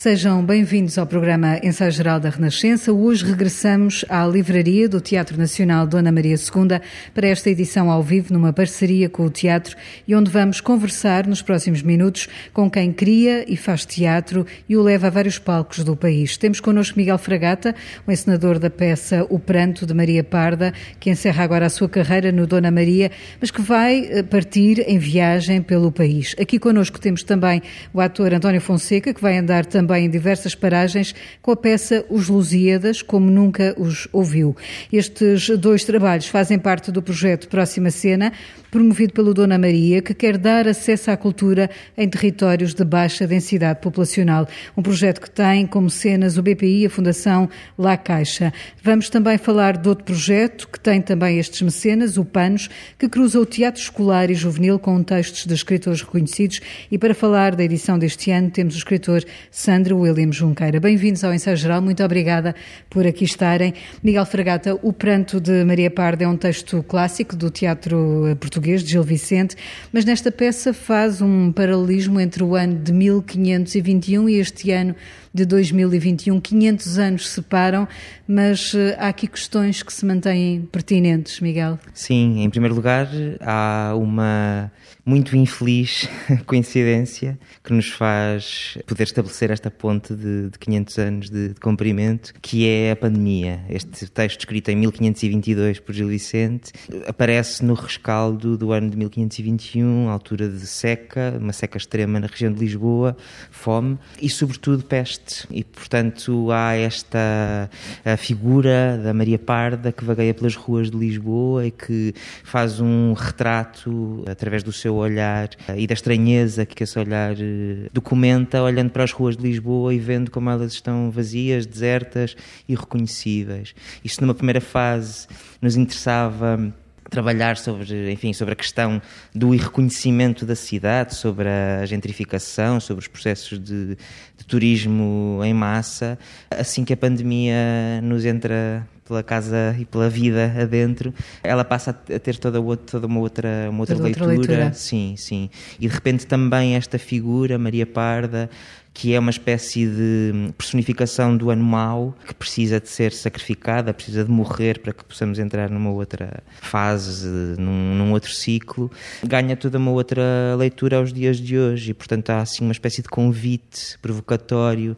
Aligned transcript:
Sejam 0.00 0.44
bem-vindos 0.44 0.96
ao 0.96 1.08
programa 1.08 1.58
Ensaio 1.60 1.90
Geral 1.90 2.20
da 2.20 2.30
Renascença. 2.30 2.92
Hoje 2.92 3.24
regressamos 3.24 4.04
à 4.08 4.24
livraria 4.24 4.88
do 4.88 5.00
Teatro 5.00 5.36
Nacional 5.36 5.88
Dona 5.88 6.12
Maria 6.12 6.36
II 6.36 6.80
para 7.12 7.26
esta 7.26 7.50
edição 7.50 7.90
ao 7.90 8.00
vivo, 8.00 8.32
numa 8.32 8.52
parceria 8.52 9.08
com 9.08 9.24
o 9.24 9.28
teatro 9.28 9.76
e 10.06 10.14
onde 10.14 10.30
vamos 10.30 10.60
conversar 10.60 11.26
nos 11.26 11.42
próximos 11.42 11.82
minutos 11.82 12.28
com 12.52 12.70
quem 12.70 12.92
cria 12.92 13.44
e 13.52 13.56
faz 13.56 13.84
teatro 13.84 14.46
e 14.68 14.76
o 14.76 14.82
leva 14.82 15.08
a 15.08 15.10
vários 15.10 15.36
palcos 15.36 15.82
do 15.82 15.96
país. 15.96 16.36
Temos 16.36 16.60
connosco 16.60 16.96
Miguel 16.96 17.18
Fragata, 17.18 17.74
o 18.06 18.12
encenador 18.12 18.60
da 18.60 18.70
peça 18.70 19.26
O 19.28 19.40
Pranto 19.40 19.84
de 19.84 19.94
Maria 19.94 20.22
Parda, 20.22 20.72
que 21.00 21.10
encerra 21.10 21.42
agora 21.42 21.66
a 21.66 21.70
sua 21.70 21.88
carreira 21.88 22.30
no 22.30 22.46
Dona 22.46 22.70
Maria, 22.70 23.10
mas 23.40 23.50
que 23.50 23.60
vai 23.60 24.06
eh, 24.08 24.22
partir 24.22 24.78
em 24.88 24.96
viagem 24.96 25.60
pelo 25.60 25.90
país. 25.90 26.36
Aqui 26.40 26.56
connosco 26.56 27.00
temos 27.00 27.24
também 27.24 27.60
o 27.92 28.00
ator 28.00 28.32
António 28.32 28.60
Fonseca, 28.60 29.12
que 29.12 29.20
vai 29.20 29.36
andar 29.36 29.66
também 29.66 29.87
também 29.88 30.04
em 30.04 30.10
diversas 30.10 30.54
paragens 30.54 31.14
com 31.40 31.50
a 31.50 31.56
peça 31.56 32.04
Os 32.10 32.28
Lusíadas, 32.28 33.00
como 33.00 33.30
nunca 33.30 33.74
os 33.78 34.06
ouviu. 34.12 34.54
Estes 34.92 35.48
dois 35.58 35.82
trabalhos 35.82 36.26
fazem 36.26 36.58
parte 36.58 36.92
do 36.92 37.02
projeto 37.02 37.48
Próxima 37.48 37.90
Cena, 37.90 38.30
promovido 38.70 39.14
pelo 39.14 39.32
Dona 39.32 39.56
Maria, 39.56 40.02
que 40.02 40.12
quer 40.12 40.36
dar 40.36 40.68
acesso 40.68 41.10
à 41.10 41.16
cultura 41.16 41.70
em 41.96 42.06
territórios 42.06 42.74
de 42.74 42.84
baixa 42.84 43.26
densidade 43.26 43.80
populacional. 43.80 44.46
Um 44.76 44.82
projeto 44.82 45.22
que 45.22 45.30
tem 45.30 45.66
como 45.66 45.88
cenas 45.88 46.36
o 46.36 46.42
BPI 46.42 46.82
e 46.82 46.86
a 46.86 46.90
Fundação 46.90 47.48
La 47.78 47.96
Caixa. 47.96 48.52
Vamos 48.82 49.08
também 49.08 49.38
falar 49.38 49.78
de 49.78 49.88
outro 49.88 50.04
projeto 50.04 50.68
que 50.68 50.78
tem 50.78 51.00
também 51.00 51.38
estes 51.38 51.62
mecenas, 51.62 52.18
o 52.18 52.24
PANOS, 52.26 52.68
que 52.98 53.08
cruza 53.08 53.40
o 53.40 53.46
teatro 53.46 53.80
escolar 53.80 54.30
e 54.30 54.34
juvenil 54.34 54.78
com 54.78 55.02
textos 55.02 55.46
de 55.46 55.54
escritores 55.54 56.02
reconhecidos. 56.02 56.60
E 56.90 56.98
para 56.98 57.14
falar 57.14 57.56
da 57.56 57.64
edição 57.64 57.98
deste 57.98 58.30
ano, 58.30 58.50
temos 58.50 58.74
o 58.74 58.78
escritor 58.78 59.24
Sandro 59.50 59.77
Sandro 59.78 59.96
William 59.96 60.32
Junqueira. 60.32 60.80
Bem-vindos 60.80 61.22
ao 61.22 61.32
Ensaio 61.32 61.56
Geral, 61.56 61.80
muito 61.80 62.02
obrigada 62.02 62.52
por 62.90 63.06
aqui 63.06 63.22
estarem. 63.22 63.74
Miguel 64.02 64.26
Fragata, 64.26 64.76
O 64.82 64.92
Pranto 64.92 65.40
de 65.40 65.62
Maria 65.62 65.88
Parda 65.88 66.24
é 66.24 66.28
um 66.28 66.36
texto 66.36 66.82
clássico 66.82 67.36
do 67.36 67.48
teatro 67.48 68.36
português 68.40 68.82
de 68.82 68.90
Gil 68.90 69.04
Vicente, 69.04 69.54
mas 69.92 70.04
nesta 70.04 70.32
peça 70.32 70.74
faz 70.74 71.22
um 71.22 71.52
paralelismo 71.52 72.18
entre 72.18 72.42
o 72.42 72.56
ano 72.56 72.74
de 72.74 72.92
1521 72.92 74.28
e 74.28 74.34
este 74.40 74.72
ano 74.72 74.96
de 75.38 75.46
2021. 75.46 76.40
500 76.40 76.98
anos 76.98 77.28
separam, 77.28 77.86
mas 78.26 78.74
eh, 78.74 78.96
há 78.98 79.08
aqui 79.08 79.28
questões 79.28 79.82
que 79.82 79.92
se 79.92 80.04
mantêm 80.04 80.62
pertinentes, 80.72 81.38
Miguel. 81.40 81.78
Sim, 81.94 82.42
em 82.42 82.50
primeiro 82.50 82.74
lugar, 82.74 83.08
há 83.40 83.92
uma 83.94 84.72
muito 85.08 85.34
infeliz 85.34 86.06
coincidência 86.44 87.38
que 87.64 87.72
nos 87.72 87.88
faz 87.88 88.76
poder 88.86 89.04
estabelecer 89.04 89.50
esta 89.50 89.70
ponte 89.70 90.14
de, 90.14 90.50
de 90.50 90.58
500 90.58 90.98
anos 90.98 91.30
de, 91.30 91.48
de, 91.48 91.60
comprimento, 91.60 92.34
que 92.42 92.68
é 92.68 92.90
a 92.90 92.96
pandemia. 92.96 93.60
Este 93.70 94.06
texto 94.06 94.40
escrito 94.40 94.68
em 94.70 94.76
1522 94.76 95.80
por 95.80 95.94
Gil 95.94 96.08
Vicente 96.08 96.72
aparece 97.06 97.64
no 97.64 97.72
rescaldo 97.72 98.58
do 98.58 98.70
ano 98.72 98.90
de 98.90 98.98
1521, 98.98 100.10
altura 100.10 100.46
de 100.46 100.66
seca, 100.66 101.38
uma 101.40 101.54
seca 101.54 101.78
extrema 101.78 102.20
na 102.20 102.26
região 102.26 102.52
de 102.52 102.60
Lisboa, 102.60 103.16
fome 103.50 103.98
e, 104.20 104.28
sobretudo, 104.28 104.84
peste. 104.84 105.27
E, 105.50 105.64
portanto, 105.64 106.50
há 106.50 106.74
esta 106.74 107.70
figura 108.18 108.98
da 109.02 109.12
Maria 109.12 109.38
Parda 109.38 109.92
que 109.92 110.04
vagueia 110.04 110.34
pelas 110.34 110.54
ruas 110.54 110.90
de 110.90 110.96
Lisboa 110.96 111.66
e 111.66 111.70
que 111.70 112.14
faz 112.42 112.80
um 112.80 113.12
retrato 113.12 114.24
através 114.26 114.62
do 114.62 114.72
seu 114.72 114.94
olhar 114.94 115.48
e 115.76 115.86
da 115.86 115.94
estranheza 115.94 116.64
que 116.64 116.82
esse 116.82 116.98
olhar 116.98 117.34
eh, 117.38 117.88
documenta, 117.92 118.62
olhando 118.62 118.90
para 118.90 119.04
as 119.04 119.12
ruas 119.12 119.36
de 119.36 119.42
Lisboa 119.42 119.94
e 119.94 119.98
vendo 119.98 120.30
como 120.30 120.50
elas 120.50 120.72
estão 120.72 121.10
vazias, 121.10 121.66
desertas 121.66 122.36
e 122.68 122.74
reconhecíveis. 122.74 123.74
Isto 124.04 124.22
numa 124.22 124.34
primeira 124.34 124.60
fase 124.60 125.26
nos 125.60 125.76
interessava 125.76 126.72
trabalhar 127.10 127.56
sobre, 127.56 128.12
enfim, 128.12 128.32
sobre 128.32 128.52
a 128.52 128.56
questão 128.56 129.00
do 129.34 129.54
irreconhecimento 129.54 130.44
da 130.44 130.54
cidade, 130.54 131.14
sobre 131.14 131.48
a 131.48 131.86
gentrificação, 131.86 132.80
sobre 132.80 133.02
os 133.02 133.08
processos 133.08 133.58
de, 133.58 133.96
de 134.36 134.44
turismo 134.46 135.40
em 135.44 135.54
massa, 135.54 136.18
assim 136.50 136.84
que 136.84 136.92
a 136.92 136.96
pandemia 136.96 138.00
nos 138.02 138.24
entra 138.24 138.86
pela 139.08 139.22
casa 139.22 139.74
e 139.78 139.86
pela 139.86 140.10
vida 140.10 140.52
adentro, 140.60 141.12
ela 141.42 141.64
passa 141.64 141.90
a 141.90 142.18
ter 142.18 142.36
toda, 142.36 142.60
toda 142.76 143.06
uma 143.06 143.20
outra, 143.20 143.68
uma 143.70 143.80
outra, 143.80 143.96
leitura. 143.96 144.26
outra 144.26 144.26
leitura. 144.26 144.72
Sim, 144.74 145.14
sim. 145.16 145.48
E 145.80 145.88
de 145.88 145.94
repente 145.94 146.26
também 146.26 146.76
esta 146.76 146.98
figura, 146.98 147.58
Maria 147.58 147.86
Parda, 147.86 148.50
que 148.92 149.14
é 149.14 149.18
uma 149.18 149.30
espécie 149.30 149.86
de 149.86 150.52
personificação 150.58 151.36
do 151.36 151.50
ano 151.50 151.62
mau, 151.62 152.16
que 152.26 152.34
precisa 152.34 152.80
de 152.80 152.88
ser 152.88 153.12
sacrificada, 153.12 153.94
precisa 153.94 154.24
de 154.24 154.30
morrer 154.30 154.80
para 154.80 154.92
que 154.92 155.04
possamos 155.04 155.38
entrar 155.38 155.70
numa 155.70 155.90
outra 155.90 156.42
fase, 156.60 157.28
num, 157.58 157.94
num 157.94 158.10
outro 158.10 158.32
ciclo, 158.32 158.90
ganha 159.22 159.56
toda 159.56 159.78
uma 159.78 159.92
outra 159.92 160.22
leitura 160.56 160.96
aos 160.96 161.12
dias 161.12 161.36
de 161.36 161.56
hoje 161.56 161.92
e, 161.92 161.94
portanto, 161.94 162.30
há 162.30 162.40
assim 162.40 162.64
uma 162.64 162.72
espécie 162.72 163.00
de 163.00 163.08
convite 163.08 163.96
provocatório 164.02 164.96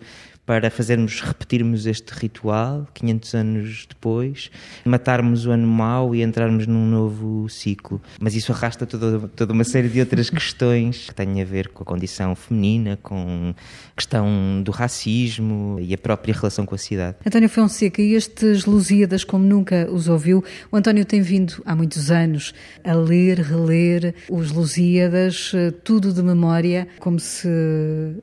para 0.50 0.68
fazermos, 0.68 1.20
repetirmos 1.20 1.86
este 1.86 2.10
ritual 2.10 2.84
500 2.92 3.34
anos 3.36 3.86
depois, 3.88 4.50
matarmos 4.84 5.46
o 5.46 5.52
ano 5.52 5.64
mau 5.64 6.12
e 6.12 6.24
entrarmos 6.24 6.66
num 6.66 6.86
novo 6.86 7.48
ciclo. 7.48 8.02
Mas 8.18 8.34
isso 8.34 8.50
arrasta 8.50 8.84
toda, 8.84 9.28
toda 9.28 9.52
uma 9.52 9.62
série 9.62 9.88
de 9.88 10.00
outras 10.00 10.26
questões 10.28 11.06
que 11.06 11.14
têm 11.14 11.40
a 11.40 11.44
ver 11.44 11.68
com 11.68 11.84
a 11.84 11.86
condição 11.86 12.34
feminina, 12.34 12.98
com 13.00 13.54
a 13.54 13.94
questão 13.94 14.60
do 14.64 14.72
racismo 14.72 15.78
e 15.80 15.94
a 15.94 15.98
própria 15.98 16.34
relação 16.34 16.66
com 16.66 16.74
a 16.74 16.78
cidade. 16.78 17.18
António 17.24 17.48
Fonseca, 17.48 18.02
e 18.02 18.14
estes 18.14 18.64
Lusíadas, 18.64 19.22
como 19.22 19.44
nunca 19.44 19.88
os 19.88 20.08
ouviu, 20.08 20.42
o 20.72 20.76
António 20.76 21.04
tem 21.04 21.22
vindo 21.22 21.62
há 21.64 21.76
muitos 21.76 22.10
anos 22.10 22.52
a 22.82 22.92
ler, 22.92 23.38
reler 23.38 24.16
os 24.28 24.50
Lusíadas, 24.50 25.52
eh, 25.54 25.70
tudo 25.70 26.12
de 26.12 26.24
memória, 26.24 26.88
como 26.98 27.20
se 27.20 27.48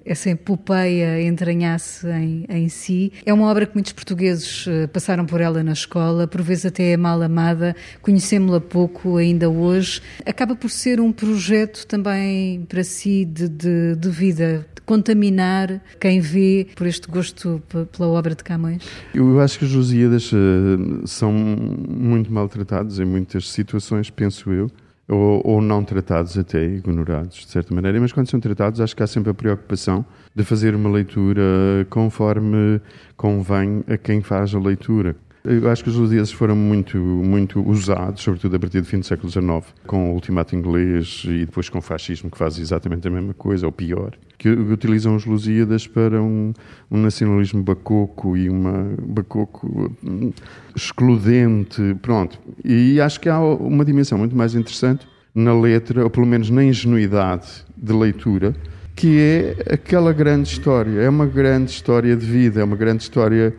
essa 0.04 0.30
epopeia 0.30 1.22
entranhasse 1.22 2.17
em, 2.20 2.46
em 2.50 2.70
si. 2.70 3.12
É 3.26 3.34
uma 3.34 3.48
obra 3.48 3.66
que 3.66 3.74
muitos 3.74 3.92
portugueses 3.94 4.66
eh, 4.68 4.88
passaram 4.88 5.26
por 5.26 5.42
ela 5.42 5.64
na 5.64 5.74
escola, 5.74 6.28
por 6.28 6.42
vezes 6.42 6.66
até 6.68 6.92
é 6.92 6.98
mal 6.98 7.22
amada, 7.22 7.76
conhecemos-la 8.02 8.60
pouco 8.60 9.18
ainda 9.18 9.50
hoje. 9.50 10.02
Acaba 10.26 10.56
por 10.56 10.70
ser 10.70 11.00
um 11.00 11.12
projeto 11.12 11.86
também 11.86 12.66
para 12.68 12.84
si 12.84 13.26
de, 13.26 13.48
de, 13.48 13.96
de 13.96 14.10
vida, 14.10 14.66
de 14.76 14.82
contaminar 14.82 15.82
quem 16.00 16.20
vê 16.20 16.68
por 16.76 16.88
este 16.88 17.08
gosto 17.10 17.62
pela 17.92 18.10
obra 18.10 18.36
de 18.36 18.44
Camões? 18.44 18.84
Eu 19.14 19.40
acho 19.40 19.60
que 19.60 19.66
os 19.66 19.74
Lusíadas 19.74 20.32
uh, 20.32 21.06
são 21.06 21.32
muito 21.32 22.32
maltratados 22.32 23.00
em 23.00 23.06
muitas 23.06 23.50
situações, 23.50 24.10
penso 24.10 24.52
eu 24.52 24.72
ou, 25.08 25.42
ou, 25.44 25.62
não 25.62 25.84
tratados 25.84 26.38
até, 26.38 26.64
ignorados 26.64 27.38
de 27.38 27.48
certa 27.48 27.74
maneira, 27.74 28.00
mas 28.00 28.12
quando 28.12 28.30
são 28.30 28.40
tratados 28.40 28.82
acho 28.82 28.96
que 28.96 29.04
há 29.04 29.08
sempre 29.08 29.32
a 29.32 29.34
preocupação 29.34 30.06
de 30.36 30.44
fazer 30.44 30.76
uma 30.76 30.90
leitura 30.90 31.42
conforme 31.90 32.82
convém 33.16 33.84
a 33.88 33.98
quem 33.98 34.22
faz 34.22 34.54
a 34.54 34.60
leitura. 34.60 35.16
Eu 35.50 35.70
acho 35.70 35.82
que 35.82 35.90
os 35.90 35.96
lusíadas 35.96 36.30
foram 36.30 36.58
muito, 36.58 36.98
muito 36.98 37.62
usados, 37.62 38.22
sobretudo 38.22 38.58
a 38.58 38.60
partir 38.60 38.82
do 38.82 38.86
fim 38.86 39.00
do 39.00 39.06
século 39.06 39.32
XIX, 39.32 39.74
com 39.86 40.12
o 40.12 40.14
ultimato 40.14 40.54
inglês 40.54 41.24
e 41.26 41.46
depois 41.46 41.70
com 41.70 41.78
o 41.78 41.82
fascismo, 41.82 42.30
que 42.30 42.38
faz 42.38 42.60
exatamente 42.60 43.08
a 43.08 43.12
mesma 43.12 43.34
coisa, 43.34 43.66
ou 43.66 43.72
pior, 43.72 44.12
que 44.38 44.50
utilizam 44.50 45.16
os 45.16 45.26
Lusíadas 45.26 45.88
para 45.88 46.22
um, 46.22 46.52
um 46.92 46.98
nacionalismo 46.98 47.64
bacoco 47.64 48.36
e 48.36 48.50
uma 48.50 48.92
bacoco 49.02 49.90
hum, 50.04 50.34
excludente, 50.76 51.96
pronto. 52.02 52.38
E 52.66 53.00
acho 53.00 53.18
que 53.22 53.30
há 53.30 53.40
uma 53.40 53.86
dimensão 53.86 54.18
muito 54.18 54.36
mais 54.36 54.54
interessante 54.54 55.08
na 55.34 55.58
letra, 55.58 56.04
ou 56.04 56.10
pelo 56.10 56.26
menos 56.26 56.50
na 56.50 56.62
ingenuidade 56.62 57.48
de 57.78 57.94
leitura, 57.94 58.54
que 58.94 59.18
é 59.18 59.74
aquela 59.76 60.12
grande 60.12 60.50
história. 60.50 61.00
É 61.00 61.08
uma 61.08 61.26
grande 61.26 61.72
história 61.72 62.18
de 62.18 62.26
vida, 62.26 62.60
é 62.60 62.64
uma 62.66 62.76
grande 62.76 63.04
história 63.04 63.56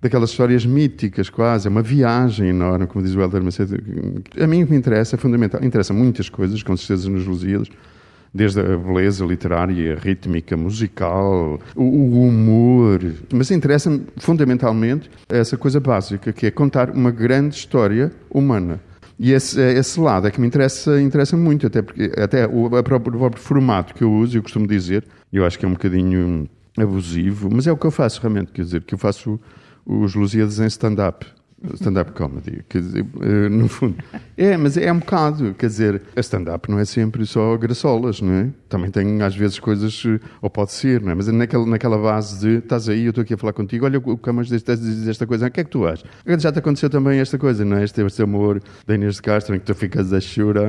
daquelas 0.00 0.30
histórias 0.30 0.64
míticas 0.64 1.28
quase, 1.28 1.68
é 1.68 1.70
uma 1.70 1.82
viagem 1.82 2.48
enorme, 2.48 2.86
como 2.86 3.04
diz 3.04 3.14
o 3.14 3.20
Helder 3.20 3.42
Macedo. 3.42 3.76
A 4.40 4.46
mim 4.46 4.62
o 4.62 4.66
que 4.66 4.72
me 4.72 4.78
interessa 4.78 5.16
é 5.16 5.18
fundamental, 5.18 5.62
interessa 5.62 5.92
muitas 5.92 6.28
coisas, 6.28 6.62
com 6.62 6.76
certeza 6.76 7.10
nos 7.10 7.26
Lusíadas, 7.26 7.68
desde 8.32 8.60
a 8.60 8.76
beleza 8.76 9.24
literária, 9.24 9.98
rítmica, 10.00 10.56
musical, 10.56 11.60
o, 11.74 12.26
humor, 12.26 13.00
mas 13.32 13.50
interessa-me 13.50 14.06
fundamentalmente 14.16 15.10
essa 15.28 15.56
coisa 15.56 15.80
básica, 15.80 16.32
que 16.32 16.46
é 16.46 16.50
contar 16.50 16.90
uma 16.90 17.10
grande 17.10 17.56
história 17.56 18.12
humana. 18.30 18.80
E 19.18 19.32
esse, 19.32 19.60
esse 19.60 20.00
lado 20.00 20.26
é 20.26 20.30
que 20.30 20.40
me 20.40 20.46
interessa, 20.46 21.00
interessa 21.00 21.36
muito, 21.36 21.66
até 21.66 21.82
porque 21.82 22.10
até 22.16 22.46
o, 22.46 22.70
próprio, 22.82 23.16
o 23.16 23.18
próprio 23.18 23.42
formato 23.42 23.94
que 23.94 24.02
eu 24.02 24.10
uso, 24.10 24.38
eu 24.38 24.42
costumo 24.42 24.66
dizer, 24.66 25.04
eu 25.30 25.44
acho 25.44 25.58
que 25.58 25.66
é 25.66 25.68
um 25.68 25.72
bocadinho 25.72 26.48
abusivo, 26.78 27.50
mas 27.52 27.66
é 27.66 27.72
o 27.72 27.76
que 27.76 27.86
eu 27.86 27.90
faço 27.90 28.20
realmente, 28.22 28.52
quer 28.52 28.62
dizer, 28.62 28.82
que 28.82 28.94
eu 28.94 28.98
faço 28.98 29.38
os 29.84 30.14
Lusíadas 30.14 30.58
em 30.60 30.66
stand-up. 30.66 31.26
stand-up 31.74 32.12
comedy. 32.12 32.64
Quer 32.70 32.80
dizer, 32.80 33.06
eh, 33.20 33.48
no 33.50 33.68
fundo. 33.68 33.96
É, 34.34 34.56
mas 34.56 34.78
é 34.78 34.90
um 34.90 34.98
bocado. 34.98 35.52
Quer 35.54 35.66
dizer, 35.66 36.02
a 36.16 36.20
stand-up 36.20 36.70
não 36.70 36.78
é 36.78 36.86
sempre 36.86 37.26
só 37.26 37.54
graçolas, 37.58 38.22
não 38.22 38.32
é? 38.32 38.48
Também 38.66 38.90
tem 38.90 39.20
às 39.20 39.36
vezes 39.36 39.58
coisas, 39.58 40.02
eh, 40.06 40.18
ou 40.40 40.48
pode 40.48 40.72
ser, 40.72 41.02
não 41.02 41.12
é? 41.12 41.14
Mas 41.14 41.28
é 41.28 41.32
naquela, 41.32 41.66
naquela 41.66 41.98
base 41.98 42.40
de 42.40 42.64
estás 42.64 42.88
aí, 42.88 43.04
eu 43.04 43.10
estou 43.10 43.20
aqui 43.20 43.34
a 43.34 43.36
falar 43.36 43.52
contigo, 43.52 43.84
olha 43.84 43.98
o 43.98 44.16
Camas 44.16 44.48
diz 44.48 45.06
esta 45.06 45.26
coisa, 45.26 45.48
o 45.48 45.50
que 45.50 45.60
é 45.60 45.64
que 45.64 45.70
tu 45.70 45.86
achas? 45.86 46.08
Já 46.38 46.50
te 46.50 46.60
aconteceu 46.60 46.88
também 46.88 47.20
esta 47.20 47.36
coisa, 47.36 47.62
não 47.62 47.76
é? 47.76 47.84
Este, 47.84 48.00
este 48.00 48.22
amor 48.22 48.62
da 48.86 48.94
Inês 48.94 49.16
de 49.16 49.22
Castro 49.22 49.54
em 49.54 49.58
que 49.58 49.66
tu 49.66 49.74
ficas 49.74 50.14
a 50.14 50.20
chorar, 50.20 50.64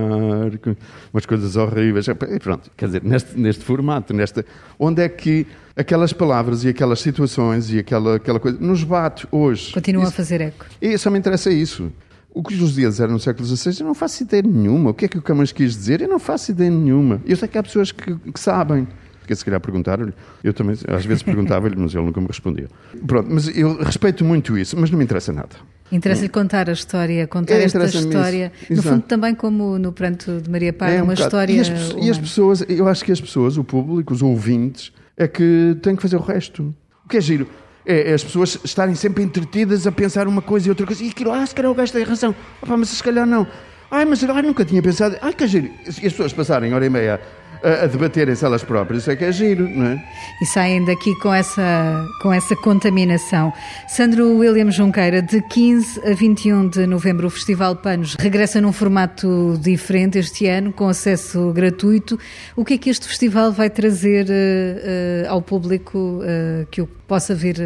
umas 1.13 1.25
coisas 1.25 1.55
horríveis. 1.55 2.05
E 2.07 2.39
pronto, 2.39 2.69
quer 2.75 2.87
dizer, 2.87 3.03
neste, 3.03 3.39
neste 3.39 3.63
formato, 3.63 4.13
nesta, 4.13 4.45
onde 4.77 5.01
é 5.01 5.07
que 5.07 5.47
aquelas 5.81 6.13
palavras 6.13 6.63
e 6.63 6.69
aquelas 6.69 6.99
situações 6.99 7.71
e 7.71 7.79
aquela, 7.79 8.15
aquela 8.15 8.39
coisa 8.39 8.57
nos 8.59 8.83
bate 8.83 9.27
hoje. 9.31 9.73
Continua 9.73 10.03
isso, 10.03 10.11
a 10.11 10.15
fazer 10.15 10.41
eco. 10.41 10.65
E 10.81 10.97
só 10.97 11.09
me 11.09 11.19
interessa 11.19 11.51
isso. 11.51 11.91
O 12.33 12.41
que 12.41 12.53
os 12.53 12.75
dias 12.75 12.99
eram 12.99 13.13
no 13.13 13.19
século 13.19 13.45
XVI, 13.45 13.81
eu 13.81 13.87
não 13.87 13.93
faço 13.93 14.23
ideia 14.23 14.41
nenhuma. 14.41 14.91
O 14.91 14.93
que 14.93 15.05
é 15.05 15.07
que 15.07 15.17
o 15.17 15.21
Camões 15.21 15.51
quis 15.51 15.75
dizer? 15.75 16.01
Eu 16.01 16.07
não 16.07 16.19
faço 16.19 16.51
ideia 16.51 16.71
nenhuma. 16.71 17.21
Eu 17.25 17.35
sei 17.35 17.47
que 17.47 17.57
há 17.57 17.63
pessoas 17.63 17.91
que, 17.91 18.15
que 18.15 18.39
sabem. 18.39 18.87
Porque 19.19 19.35
se 19.35 19.45
calhar 19.45 19.59
perguntaram-lhe, 19.59 20.13
eu 20.43 20.53
também 20.53 20.75
às 20.87 21.05
vezes 21.05 21.21
perguntava-lhe, 21.23 21.75
mas 21.75 21.93
ele 21.93 22.05
nunca 22.05 22.19
me 22.19 22.27
respondia. 22.27 22.67
Pronto, 23.05 23.29
mas 23.29 23.47
eu 23.55 23.77
respeito 23.77 24.25
muito 24.25 24.57
isso, 24.57 24.75
mas 24.79 24.89
não 24.89 24.97
me 24.97 25.03
interessa 25.03 25.31
nada. 25.31 25.49
Interessa-lhe 25.91 26.29
contar 26.29 26.69
a 26.69 26.73
história, 26.73 27.27
contar 27.27 27.55
é, 27.55 27.63
esta 27.63 27.83
história. 27.85 28.51
No 28.69 28.81
fundo, 28.81 29.01
também 29.01 29.35
como 29.35 29.77
no 29.77 29.91
Pranto 29.91 30.39
de 30.39 30.49
Maria 30.49 30.71
Paz, 30.71 30.93
é 30.93 31.01
um 31.01 31.05
uma 31.05 31.13
bocado. 31.13 31.27
história. 31.27 31.53
E 31.53 31.59
as, 31.59 31.67
e 32.01 32.09
as, 32.09 32.17
pessoas, 32.17 32.65
eu 32.67 32.87
acho 32.87 33.03
que 33.03 33.11
as 33.11 33.21
pessoas, 33.21 33.57
o 33.57 33.63
público, 33.63 34.13
os 34.13 34.21
ouvintes, 34.21 34.91
é 35.23 35.27
que 35.27 35.77
têm 35.81 35.95
que 35.95 36.01
fazer 36.01 36.15
o 36.15 36.21
resto. 36.21 36.73
O 37.05 37.07
que 37.07 37.17
é 37.17 37.21
giro? 37.21 37.47
É, 37.85 38.09
é, 38.09 38.13
as 38.13 38.23
pessoas 38.23 38.59
estarem 38.63 38.95
sempre 38.95 39.23
entretidas 39.23 39.85
a 39.85 39.91
pensar 39.91 40.27
uma 40.27 40.41
coisa 40.41 40.67
e 40.67 40.69
outra 40.69 40.85
coisa. 40.85 41.03
E 41.03 41.09
aquilo, 41.09 41.31
ah, 41.31 41.45
se 41.45 41.53
calhar 41.53 41.71
o 41.71 41.75
gajo 41.75 41.93
tem 41.93 42.03
razão. 42.03 42.35
Opa, 42.61 42.75
mas 42.75 42.89
se 42.89 43.03
calhar 43.03 43.25
não. 43.25 43.45
Ai, 43.89 44.05
mas 44.05 44.23
ai, 44.23 44.41
nunca 44.41 44.65
tinha 44.65 44.81
pensado. 44.81 45.17
Ai, 45.21 45.33
que 45.33 45.45
giro. 45.45 45.69
E 45.85 45.89
as 45.89 45.99
pessoas 45.99 46.33
passarem 46.33 46.73
hora 46.73 46.85
e 46.85 46.89
meia 46.89 47.21
a, 47.63 47.83
a 47.83 47.87
debaterem-se 47.87 48.43
elas 48.43 48.63
próprias, 48.63 49.03
isso 49.03 49.11
é 49.11 49.15
que 49.15 49.23
é 49.23 49.31
giro, 49.31 49.69
não 49.69 49.87
é? 49.87 50.03
E 50.41 50.45
saem 50.45 50.83
daqui 50.83 51.15
com 51.19 51.33
essa, 51.33 52.05
com 52.21 52.33
essa 52.33 52.55
contaminação. 52.55 53.53
Sandro 53.87 54.37
William 54.37 54.71
Junqueira, 54.71 55.21
de 55.21 55.41
15 55.41 56.01
a 56.09 56.13
21 56.13 56.69
de 56.69 56.87
novembro, 56.87 57.27
o 57.27 57.29
Festival 57.29 57.75
Panos 57.75 58.15
regressa 58.15 58.59
num 58.59 58.71
formato 58.71 59.57
diferente 59.61 60.17
este 60.17 60.47
ano, 60.47 60.73
com 60.73 60.87
acesso 60.87 61.51
gratuito. 61.53 62.19
O 62.55 62.65
que 62.65 62.73
é 62.73 62.77
que 62.77 62.89
este 62.89 63.07
festival 63.07 63.51
vai 63.51 63.69
trazer 63.69 64.25
uh, 64.25 65.27
uh, 65.27 65.29
ao 65.29 65.41
público 65.41 65.97
uh, 65.97 66.65
que 66.71 66.81
o 66.81 66.87
possa 66.87 67.35
vir 67.35 67.57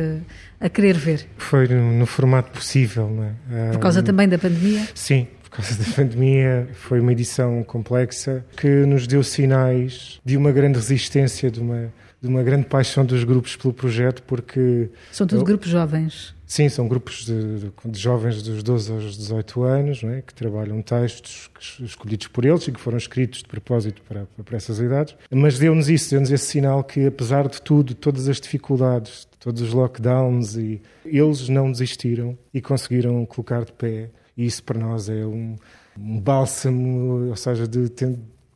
a 0.60 0.70
querer 0.70 0.98
ver? 0.98 1.28
Foi 1.38 1.68
no, 1.68 2.00
no 2.00 2.06
formato 2.06 2.52
possível, 2.52 3.10
não 3.10 3.24
é? 3.24 3.72
Por 3.72 3.80
causa 3.80 4.02
também 4.02 4.28
da 4.28 4.40
pandemia? 4.40 4.88
Sim, 4.96 5.28
por 5.56 5.64
causa 5.64 5.84
da 5.84 5.92
pandemia, 5.96 6.68
foi 6.74 7.00
uma 7.00 7.14
edição 7.14 7.64
complexa 7.64 8.46
que 8.58 8.68
nos 8.86 9.08
deu 9.08 9.24
sinais 9.24 10.20
de 10.24 10.36
uma 10.36 10.52
grande 10.52 10.78
resistência, 10.78 11.50
de 11.50 11.62
uma, 11.62 11.94
de 12.22 12.28
uma 12.28 12.44
grande 12.44 12.66
paixão 12.66 13.06
dos 13.06 13.24
grupos 13.24 13.56
pelo 13.56 13.74
projeto, 13.74 14.22
porque. 14.24 14.90
São 15.12 15.26
todos 15.26 15.44
grupos 15.44 15.70
jovens? 15.70 16.36
Sim, 16.46 16.70
são 16.70 16.88
grupos 16.88 17.26
de, 17.26 17.72
de, 17.86 18.00
jovens 18.00 18.44
dos 18.44 18.62
12 18.62 18.92
aos 18.92 19.18
18 19.18 19.64
anos, 19.64 20.04
é? 20.04 20.22
que 20.22 20.34
trabalham 20.34 20.80
textos 20.82 21.50
escolhidos 21.80 22.28
por 22.28 22.46
eles 22.46 22.68
e 22.68 22.72
que 22.72 22.80
foram 22.80 22.98
escritos 22.98 23.40
de 23.40 23.48
propósito 23.48 24.02
para, 24.08 24.28
para 24.44 24.58
essas 24.58 24.78
idades. 24.80 25.16
Mas 25.32 25.58
deu-nos 25.58 25.90
isso, 25.90 26.12
deu-nos 26.12 26.30
esse 26.30 26.46
sinal 26.46 26.84
que, 26.84 27.08
apesar 27.08 27.48
de 27.48 27.60
tudo, 27.62 27.96
todas 27.96 28.28
as 28.30 28.40
dificuldades, 28.40 29.28
todos 29.40 29.60
os 29.62 29.74
lockdowns, 29.74 30.56
e 30.56 30.82
eles 31.04 31.50
não 31.50 31.72
desistiram 31.72 32.38
e 32.54 32.62
conseguiram 32.62 33.26
colocar 33.26 33.66
de 33.66 33.72
pé 33.72 34.10
e 34.38 34.46
isso 34.46 34.64
para 34.64 34.80
nós 34.80 35.10
é 35.10 35.26
um, 35.26 35.56
um 35.98 36.20
bálsamo, 36.20 37.30
ou 37.30 37.36
seja, 37.36 37.68
de 37.68 37.90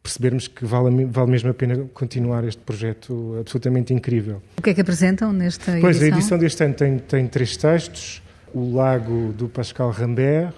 percebermos 0.01 0.47
que 0.47 0.65
vale, 0.65 1.05
vale 1.05 1.31
mesmo 1.31 1.49
a 1.49 1.53
pena 1.53 1.85
continuar 1.93 2.43
este 2.43 2.61
projeto 2.61 3.37
absolutamente 3.39 3.93
incrível. 3.93 4.41
O 4.57 4.61
que 4.61 4.71
é 4.71 4.73
que 4.73 4.81
apresentam 4.81 5.31
nesta 5.31 5.71
edição? 5.71 5.81
Pois, 5.81 6.01
a 6.01 6.07
edição 6.07 6.37
deste 6.37 6.63
ano 6.63 6.73
tem, 6.73 6.97
tem 6.97 7.27
três 7.27 7.55
textos. 7.55 8.21
O 8.53 8.75
Lago, 8.75 9.31
do 9.33 9.47
Pascal 9.47 9.91
Rambert, 9.91 10.53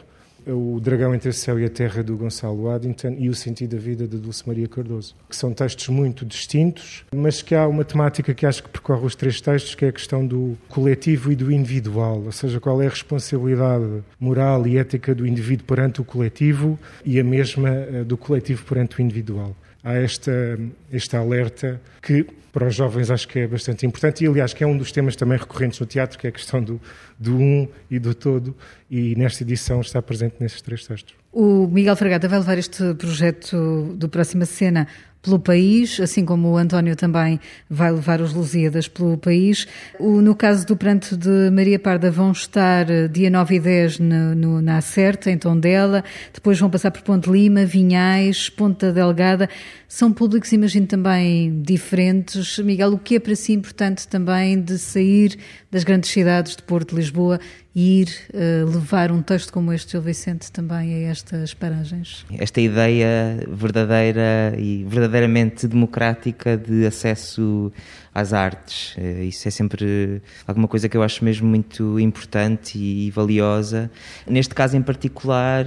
o 0.48 0.80
Dragão 0.80 1.14
entre 1.14 1.30
o 1.30 1.34
Céu 1.34 1.60
e 1.60 1.66
a 1.66 1.70
Terra, 1.70 2.04
do 2.04 2.16
Gonçalo 2.18 2.64
Waddington, 2.64 3.16
e 3.18 3.30
O 3.30 3.36
Sentido 3.36 3.76
da 3.76 3.82
Vida, 3.82 4.08
de 4.08 4.18
Dulce 4.18 4.48
Maria 4.48 4.68
Cardoso, 4.68 5.16
que 5.30 5.36
são 5.36 5.54
textos 5.54 5.88
muito 5.90 6.26
distintos, 6.26 7.04
mas 7.14 7.42
que 7.42 7.56
há 7.56 7.68
uma 7.68 7.84
temática 7.84 8.34
que 8.34 8.46
acho 8.46 8.64
que 8.64 8.70
percorre 8.70 9.06
os 9.06 9.16
três 9.16 9.40
textos, 9.40 9.76
que 9.76 9.86
é 9.86 9.90
a 9.90 9.92
questão 9.92 10.26
do 10.26 10.58
coletivo 10.70 11.32
e 11.32 11.36
do 11.36 11.52
individual, 11.52 12.24
ou 12.26 12.32
seja, 12.32 12.60
qual 12.60 12.82
é 12.82 12.88
a 12.88 12.90
responsabilidade 12.90 14.04
moral 14.20 14.66
e 14.68 14.78
ética 14.78 15.14
do 15.14 15.26
indivíduo 15.26 15.66
perante 15.66 16.02
o 16.02 16.04
coletivo 16.04 16.78
e 17.06 17.20
a 17.20 17.24
mesma 17.24 17.70
eh, 17.70 18.04
do 18.04 18.18
coletivo 18.18 18.66
perante 18.66 19.00
o 19.00 19.02
individual. 19.02 19.56
Há 19.84 19.94
esta, 19.94 20.60
este 20.92 21.16
alerta 21.16 21.82
que 22.02 22.26
para 22.52 22.68
os 22.68 22.76
jovens 22.76 23.10
acho 23.10 23.28
que 23.28 23.40
é 23.40 23.48
bastante 23.48 23.86
importante 23.86 24.24
e 24.24 24.28
aliás 24.28 24.54
que 24.54 24.64
é 24.64 24.68
um 24.68 24.78
dos 24.78 24.92
temas 24.92 25.16
também 25.16 25.38
recorrentes 25.38 25.80
no 25.80 25.86
teatro 25.86 26.18
que 26.18 26.28
é 26.28 26.30
a 26.30 26.34
questão 26.34 26.62
do, 26.62 26.80
do 27.18 27.38
um 27.38 27.68
e 27.90 27.98
do 28.00 28.14
todo 28.14 28.56
e 28.90 29.16
nesta 29.16 29.44
edição 29.44 29.82
está 29.82 30.02
presente 30.02 30.36
nesses 30.40 30.62
três 30.62 30.86
textos. 30.86 31.16
O 31.32 31.68
Miguel 31.68 31.96
Fragata 31.96 32.28
vai 32.28 32.40
levar 32.40 32.58
este 32.58 32.94
projeto 32.96 33.96
do 33.96 34.10
Próxima 34.10 34.46
Cena 34.46 34.88
pelo 35.22 35.40
país, 35.40 36.00
assim 36.00 36.26
como 36.26 36.50
o 36.50 36.58
António 36.58 36.96
também 36.96 37.40
vai 37.70 37.92
levar 37.92 38.22
os 38.22 38.34
Lusíadas 38.34 38.88
pelo 38.88 39.18
país. 39.18 39.68
O, 40.00 40.22
no 40.22 40.36
caso 40.36 40.66
do 40.66 40.76
Pranto 40.76 41.16
de 41.16 41.50
Maria 41.52 41.78
Parda, 41.78 42.10
vão 42.10 42.32
estar 42.32 42.90
eh, 42.90 43.08
dia 43.08 43.30
9 43.30 43.56
e 43.56 43.60
10 43.60 44.00
no, 44.00 44.36
no, 44.36 44.62
na 44.62 44.78
Acerta, 44.78 45.30
em 45.30 45.38
Tondela, 45.38 46.04
depois 46.34 46.60
vão 46.60 46.70
passar 46.70 46.92
por 46.92 47.02
Ponte 47.04 47.30
Lima, 47.30 47.66
Vinhais, 47.66 48.50
Ponta 48.50 48.92
Delgada. 48.92 49.48
São 49.88 50.12
públicos, 50.12 50.52
imagino, 50.54 50.88
também 50.88 51.62
diferentes. 51.62 52.58
Miguel, 52.60 52.94
o 52.94 52.98
que 52.98 53.16
é 53.16 53.20
para 53.20 53.36
si 53.36 53.54
importante 53.54 54.08
também 54.08 54.60
de 54.60 54.78
sair 54.78 55.38
das 55.70 55.84
grandes 55.84 56.10
cidades 56.10 56.56
de 56.56 56.64
Porto, 56.64 56.96
Lisboa 56.96 57.40
e 57.74 58.02
ir 58.02 58.10
uh, 58.34 58.70
levar 58.70 59.12
um 59.12 59.22
texto 59.22 59.52
como 59.54 59.72
este, 59.72 59.92
Gil 59.92 60.02
Vicente, 60.02 60.52
também 60.52 60.94
a 60.94 61.10
estas 61.10 61.54
paragens? 61.54 62.26
Esta 62.38 62.60
ideia 62.60 63.46
verdadeira 63.50 64.54
e 64.58 64.84
verdadeiramente 65.12 65.68
democrática 65.68 66.58
de 66.58 66.86
acesso 66.86 67.72
às 68.14 68.34
artes. 68.34 68.96
Uh, 68.96 69.24
isso 69.24 69.48
é 69.48 69.52
sempre 69.52 70.22
alguma 70.48 70.68
coisa 70.68 70.88
que 70.88 70.96
eu 70.96 71.04
acho 71.04 71.24
mesmo 71.24 71.48
muito 71.48 72.00
importante 72.00 72.78
e 72.78 73.12
valiosa. 73.12 73.92
Neste 74.26 74.56
caso 74.56 74.78
em 74.78 74.82
particular, 74.82 75.66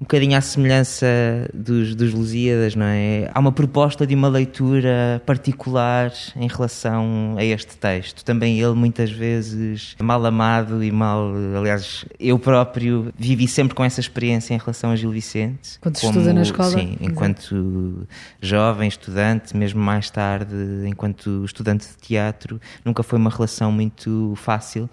um 0.00 0.04
bocadinho 0.04 0.36
à 0.36 0.40
semelhança 0.40 1.06
dos, 1.52 1.94
dos 1.94 2.14
Lusíadas, 2.14 2.74
não 2.74 2.86
é? 2.86 3.30
Há 3.34 3.38
uma 3.38 3.52
proposta 3.52 4.06
de 4.06 4.14
uma 4.14 4.28
leitura 4.28 5.22
particular 5.26 6.10
em 6.34 6.48
relação 6.48 7.34
a 7.36 7.44
este 7.44 7.76
texto. 7.76 8.24
Também 8.24 8.58
ele, 8.58 8.72
muitas 8.72 9.10
vezes, 9.10 9.94
mal 10.00 10.24
amado 10.24 10.82
e 10.82 10.90
mal. 10.90 11.30
Aliás, 11.54 12.06
eu 12.18 12.38
próprio 12.38 13.12
vivi 13.18 13.46
sempre 13.46 13.74
com 13.74 13.84
essa 13.84 14.00
experiência 14.00 14.54
em 14.54 14.58
relação 14.58 14.90
a 14.90 14.96
Gil 14.96 15.10
Vicente. 15.10 15.78
Quando 15.82 16.00
como, 16.00 16.12
estuda 16.12 16.32
na 16.32 16.42
escola? 16.42 16.70
Sim, 16.70 16.96
enquanto 16.98 17.54
Exato. 17.54 18.08
jovem, 18.40 18.88
estudante, 18.88 19.54
mesmo 19.54 19.82
mais 19.82 20.08
tarde, 20.08 20.56
enquanto 20.86 21.44
estudante 21.44 21.86
de 21.86 21.96
teatro, 21.98 22.58
nunca 22.82 23.02
foi 23.02 23.18
uma 23.18 23.30
relação 23.30 23.70
muito 23.70 24.32
fácil, 24.36 24.88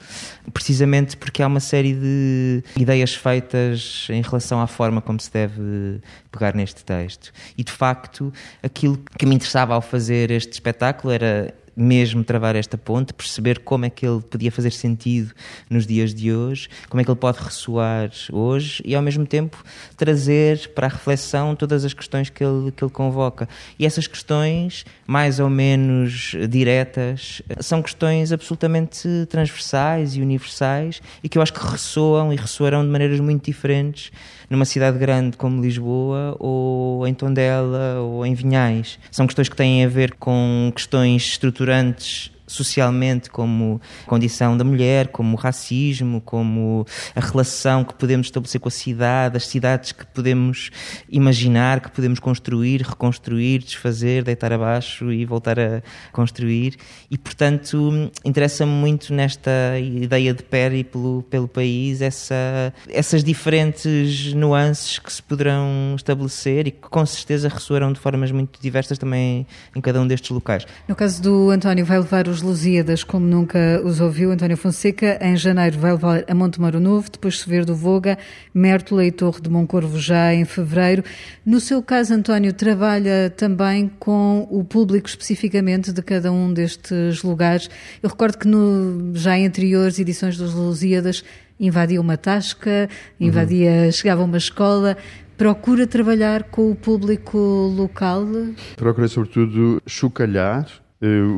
precisamente 0.52 1.16
porque 1.16 1.42
há 1.42 1.48
uma 1.48 1.62
série 1.62 1.94
de 1.94 2.62
ideias 2.76 3.14
feitas 3.14 4.08
em 4.10 4.22
relação 4.22 4.60
à 4.60 4.68
forma 4.68 4.97
forma 4.98 5.02
como 5.02 5.20
se 5.20 5.32
deve 5.32 6.02
pegar 6.32 6.54
neste 6.54 6.84
texto. 6.84 7.32
E 7.58 7.64
de 7.64 7.72
facto, 7.72 8.34
aquilo 8.62 8.98
que 9.18 9.26
me 9.26 9.36
interessava 9.36 9.74
ao 9.74 9.82
fazer 9.82 10.32
este 10.32 10.54
espetáculo 10.54 11.14
era 11.14 11.54
mesmo 11.78 12.24
travar 12.24 12.56
esta 12.56 12.76
ponte, 12.76 13.14
perceber 13.14 13.60
como 13.60 13.86
é 13.86 13.90
que 13.92 14.04
ele 14.04 14.20
podia 14.20 14.52
fazer 14.52 14.72
sentido 14.72 15.32
nos 15.70 15.86
dias 15.86 16.12
de 16.12 16.34
hoje, 16.34 16.68
como 16.90 17.00
é 17.00 17.04
que 17.04 17.12
ele 17.12 17.20
pode 17.20 17.38
ressoar 17.38 18.10
hoje 18.32 18.82
e 18.84 18.96
ao 18.96 19.02
mesmo 19.02 19.28
tempo 19.28 19.64
trazer 19.96 20.70
para 20.70 20.88
a 20.88 20.90
reflexão 20.90 21.56
todas 21.56 21.86
as 21.86 21.94
questões 21.94 22.32
que 22.32 22.44
ele, 22.44 22.72
que 22.72 22.84
ele 22.84 22.92
convoca. 22.92 23.48
E 23.78 23.86
essas 23.86 24.08
questões, 24.08 24.86
mais 25.06 25.40
ou 25.40 25.52
menos 25.52 26.36
diretas, 26.50 27.44
são 27.60 27.84
questões 27.84 28.32
absolutamente 28.32 29.08
transversais 29.30 30.16
e 30.16 30.22
universais 30.22 31.00
e 31.24 31.30
que 31.30 31.38
eu 31.38 31.44
acho 31.44 31.54
que 31.54 31.64
ressoam 31.64 32.34
e 32.34 32.36
ressoarão 32.36 32.84
de 32.84 32.90
maneiras 32.90 33.20
muito 33.20 33.46
diferentes 33.46 34.12
numa 34.50 34.66
cidade 34.66 34.98
grande 34.98 35.38
como 35.38 35.62
Lisboa 35.62 36.36
ou 36.40 37.08
em 37.08 37.14
Tondela 37.14 38.00
ou 38.02 38.26
em 38.26 38.34
Vinhais. 38.34 39.00
São 39.12 39.26
questões 39.26 39.50
que 39.50 39.56
têm 39.56 39.84
a 39.84 39.88
ver 39.88 40.14
com 40.16 40.72
questões 40.74 41.24
estruturantes 41.24 42.32
socialmente, 42.48 43.30
como 43.30 43.80
condição 44.06 44.58
da 44.58 44.64
mulher, 44.64 45.10
como 45.10 45.36
o 45.36 45.40
racismo, 45.40 46.22
como 46.22 46.86
a 47.16 47.20
relação 47.20 47.84
que 47.84 47.94
podemos 47.94 48.28
estabelecer 48.28 48.62
com 48.62 48.70
a 48.70 48.72
cidade, 48.72 49.38
as 49.38 49.48
cidades 49.48 49.92
que 49.92 50.06
podemos 50.08 50.72
imaginar, 51.10 51.82
que 51.82 51.92
podemos 51.92 52.20
construir, 52.20 52.82
reconstruir, 52.82 53.60
desfazer, 53.60 54.24
deitar 54.24 54.54
abaixo 54.54 55.12
e 55.12 55.26
voltar 55.26 55.60
a 55.60 55.82
construir. 56.12 56.76
E, 57.12 57.18
portanto, 57.18 58.12
interessa-me 58.24 58.72
muito 58.72 59.14
nesta 59.14 59.78
ideia 59.80 60.34
de 60.34 60.44
périplo 60.44 61.24
pelo 61.30 61.48
país 61.48 62.02
essa, 62.02 62.74
essas 62.90 63.24
diferentes 63.24 64.34
nuances 64.34 65.00
que 65.00 65.12
se 65.12 65.22
poderão 65.22 65.94
estabelecer 65.96 66.68
e 66.68 66.72
que 66.72 66.88
com 66.90 67.06
certeza 67.06 67.50
ressoarão 67.50 67.92
de 67.92 68.00
formas 68.00 68.32
muito 68.32 68.60
diversas 68.62 68.98
também 68.98 69.46
em 69.76 69.82
cada 69.82 70.00
um 70.02 70.08
destes 70.08 70.30
locais. 70.30 70.66
No 70.88 70.96
caso 70.96 71.22
do 71.22 71.50
António, 71.50 71.86
vai 71.86 72.00
levar 72.00 72.28
os 72.28 72.37
Lusíadas 72.42 73.04
como 73.04 73.26
nunca 73.26 73.82
os 73.84 74.00
ouviu, 74.00 74.32
António 74.32 74.58
Fonseca. 74.58 75.18
Em 75.22 75.36
janeiro 75.36 75.80
vai 75.80 75.92
levar 75.92 76.24
a 76.28 76.34
Monte 76.34 76.60
Moro 76.60 76.80
Novo, 76.80 77.10
depois 77.12 77.40
Sever 77.40 77.66
do 77.66 77.76
Voga, 77.76 78.18
Mértola 78.54 79.06
e 79.06 79.12
Torre 79.12 79.42
de 79.42 79.50
Moncorvo 79.50 80.00
já 80.00 80.34
em 80.34 80.46
fevereiro. 80.46 81.04
No 81.46 81.60
seu 81.60 81.82
caso, 81.82 82.14
António, 82.14 82.54
trabalha 82.54 83.30
também 83.36 83.92
com 84.00 84.48
o 84.50 84.64
público 84.64 85.08
especificamente 85.08 85.92
de 85.92 86.02
cada 86.02 86.32
um 86.32 86.54
destes 86.54 87.24
lugares. 87.24 87.70
Eu 88.02 88.10
recordo 88.10 88.38
que 88.38 88.48
no, 88.48 89.16
já 89.16 89.38
em 89.38 89.46
anteriores 89.46 90.00
edições 90.00 90.38
dos 90.38 90.54
Lusíadas 90.54 91.24
invadia 91.60 92.00
uma 92.00 92.18
tasca, 92.18 92.90
invadia, 93.20 93.86
uhum. 93.86 93.92
chegava 93.92 94.22
a 94.22 94.26
uma 94.26 94.38
escola. 94.38 94.98
Procura 95.38 95.86
trabalhar 95.86 96.44
com 96.46 96.72
o 96.72 96.76
público 96.76 97.38
local? 97.38 98.26
Procura, 98.76 99.08
sobretudo, 99.08 99.80
chocalhar 99.86 100.68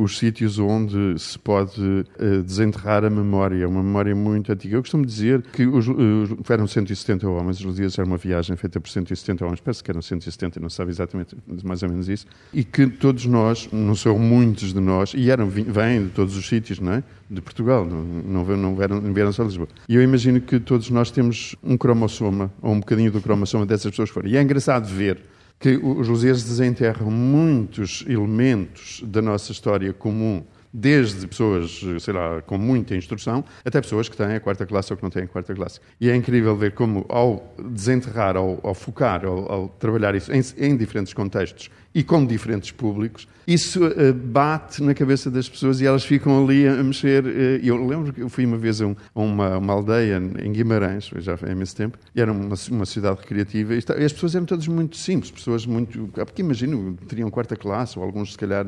os 0.01 0.18
sítios 0.18 0.58
onde 0.58 1.20
se 1.20 1.38
pode 1.38 1.82
uh, 1.82 2.44
desenterrar 2.44 3.04
a 3.04 3.10
memória, 3.10 3.68
uma 3.68 3.84
memória 3.84 4.16
muito 4.16 4.51
antiga. 4.51 4.78
Eu 4.78 4.82
costumo 4.82 5.06
dizer 5.06 5.42
que 5.42 5.66
os, 5.66 5.88
uh, 5.88 6.38
eram 6.50 6.66
170 6.66 7.28
homens, 7.28 7.63
os 7.63 7.75
dias 7.75 7.98
era 8.00 8.08
uma 8.08 8.18
viagem 8.18 8.56
feita 8.56 8.80
por 8.80 8.89
170 8.89 9.44
homens, 9.44 9.60
parece 9.60 9.84
que 9.84 9.92
eram 9.92 10.01
170, 10.01 10.60
não 10.60 10.70
sabe 10.70 10.92
exatamente, 10.92 11.36
mais 11.63 11.84
ou 11.84 11.89
menos 11.89 12.08
isso, 12.08 12.25
e 12.54 12.63
que 12.63 12.88
todos 12.88 13.25
nós, 13.25 13.70
não 13.72 13.96
são 13.96 14.18
muitos 14.18 14.74
de 14.74 14.80
nós, 14.80 15.13
e 15.13 15.30
eram, 15.30 15.50
vêm 15.50 16.06
de 16.06 16.10
todos 16.10 16.38
os 16.38 16.48
sítios, 16.48 16.80
não 16.80 16.94
é? 16.94 17.04
De 17.30 17.42
Portugal, 17.42 17.86
não, 17.86 18.04
não, 18.04 18.58
não, 18.58 18.75
vieram, 18.75 19.01
não 19.01 19.13
vieram 19.13 19.32
só 19.32 19.44
de 19.44 19.50
Lisboa. 19.50 19.68
E 19.88 19.96
eu 19.96 20.01
imagino 20.01 20.42
que 20.42 20.60
todos 20.60 20.89
nós 20.89 21.12
temos 21.12 21.56
um 21.62 21.78
cromossoma, 21.78 22.51
ou 22.62 22.74
um 22.74 22.80
bocadinho 22.80 23.12
do 23.12 23.22
cromossoma 23.22 23.66
dessas 23.66 23.92
pessoas 23.92 24.10
fora. 24.10 24.28
E 24.28 24.38
é 24.38 24.42
engraçado 24.42 24.88
ver 24.88 25.20
que 25.60 25.75
os 25.75 26.08
Lusíadas 26.08 26.44
desenterram 26.44 27.12
muitos 27.12 28.06
elementos 28.08 29.01
da 29.06 29.22
nossa 29.22 29.51
história 29.51 29.92
comum, 29.92 30.42
desde 30.72 31.28
pessoas, 31.28 31.82
sei 32.00 32.13
lá, 32.13 32.42
com 32.44 32.58
muita 32.58 32.96
instrução, 32.96 33.44
até 33.66 33.82
pessoas 33.82 34.08
que 34.08 34.16
têm 34.16 34.36
a 34.36 34.39
quarta 34.39 34.66
classe 34.66 34.94
ou 34.94 34.98
que 34.98 35.04
não 35.04 35.10
têm 35.10 35.24
a 35.24 35.28
quarta 35.28 35.54
classe. 35.54 35.80
E 36.00 36.10
é 36.10 36.16
incrível 36.16 36.56
ver 36.56 36.74
como, 36.74 37.06
ao 37.10 37.54
desenterrar, 37.72 38.38
ao, 38.38 38.60
ao 38.63 38.74
focar, 38.74 39.25
ao, 39.25 39.51
ao, 39.51 39.68
trabalhar 39.68 40.16
isso 40.16 40.32
em, 40.32 40.42
em 40.58 40.78
diferentes 40.78 41.13
contextos 41.13 41.70
e 41.93 42.03
com 42.03 42.24
diferentes 42.25 42.72
públicos, 42.72 43.27
isso 43.48 43.84
uh, 43.84 44.13
bate 44.13 44.84
na 44.84 44.93
cabeça 44.93 45.31
das 45.31 45.50
pessoas 45.50 45.81
e 45.81 45.86
elas 45.86 46.05
ficam 46.05 46.43
ali 46.43 46.67
a 46.67 46.84
mexer. 46.84 47.25
Uh, 47.25 47.65
eu 47.65 47.84
lembro 47.84 48.13
que 48.13 48.22
eu 48.22 48.29
fui 48.29 48.46
uma 48.46 48.58
vez 48.58 48.79
a, 48.79 48.86
um, 48.86 48.96
a 49.15 49.19
uma, 49.19 49.58
uma, 49.58 49.74
aldeia 49.74 50.22
em 50.39 50.51
Guimarães, 50.51 51.10
já 51.17 51.34
há 51.41 51.51
imenso 51.51 51.75
tempo, 51.75 51.98
e 52.13 52.22
era 52.22 52.31
uma, 52.31 52.55
uma 52.69 52.86
cidade 52.86 53.19
recreativa, 53.22 53.74
e, 53.74 53.79
e, 53.79 54.05
as 54.05 54.13
pessoas 54.13 54.36
eram 54.36 54.46
todas 54.46 54.67
muito 54.67 54.98
simples, 54.98 55.31
pessoas 55.31 55.65
muito. 55.65 56.12
Ah, 56.17 56.25
porque 56.25 56.43
imagino, 56.43 56.96
teriam 57.08 57.29
quarta 57.31 57.55
classe, 57.55 57.98
ou 57.98 58.05
alguns 58.05 58.34
se 58.34 58.38
calhar 58.38 58.67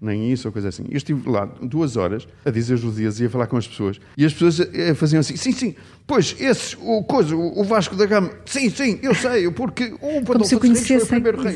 nem 0.00 0.32
isso, 0.32 0.48
ou 0.48 0.52
coisa 0.52 0.70
assim. 0.70 0.86
Eu 0.88 0.96
estive 0.96 1.28
lá 1.28 1.44
duas 1.60 1.98
horas 1.98 2.26
a 2.42 2.50
dizer 2.50 2.74
os 2.74 2.96
dias 2.96 3.20
e 3.20 3.26
a 3.26 3.30
falar 3.30 3.46
com 3.46 3.58
as 3.58 3.68
pessoas, 3.68 4.00
e 4.16 4.24
as 4.24 4.32
pessoas 4.32 4.60
uh, 4.60 4.94
faziam 4.94 5.20
assim: 5.20 5.36
sim, 5.36 5.52
sim, 5.52 5.74
pois, 6.06 6.34
esse, 6.40 6.74
o, 6.80 7.04
coisa, 7.04 7.36
o 7.36 7.62
Vasco 7.64 7.94
da 7.94 8.06
Gama, 8.06 8.30
sim, 8.46 8.70
sim, 8.70 8.98
eu 9.02 9.14
sei, 9.14 9.50
porque 9.50 9.92
o 10.00 10.24
Como 10.24 10.42
se 10.42 10.58
foi 10.58 10.96
o 10.96 11.06
primeiro 11.06 11.42
rei. 11.42 11.54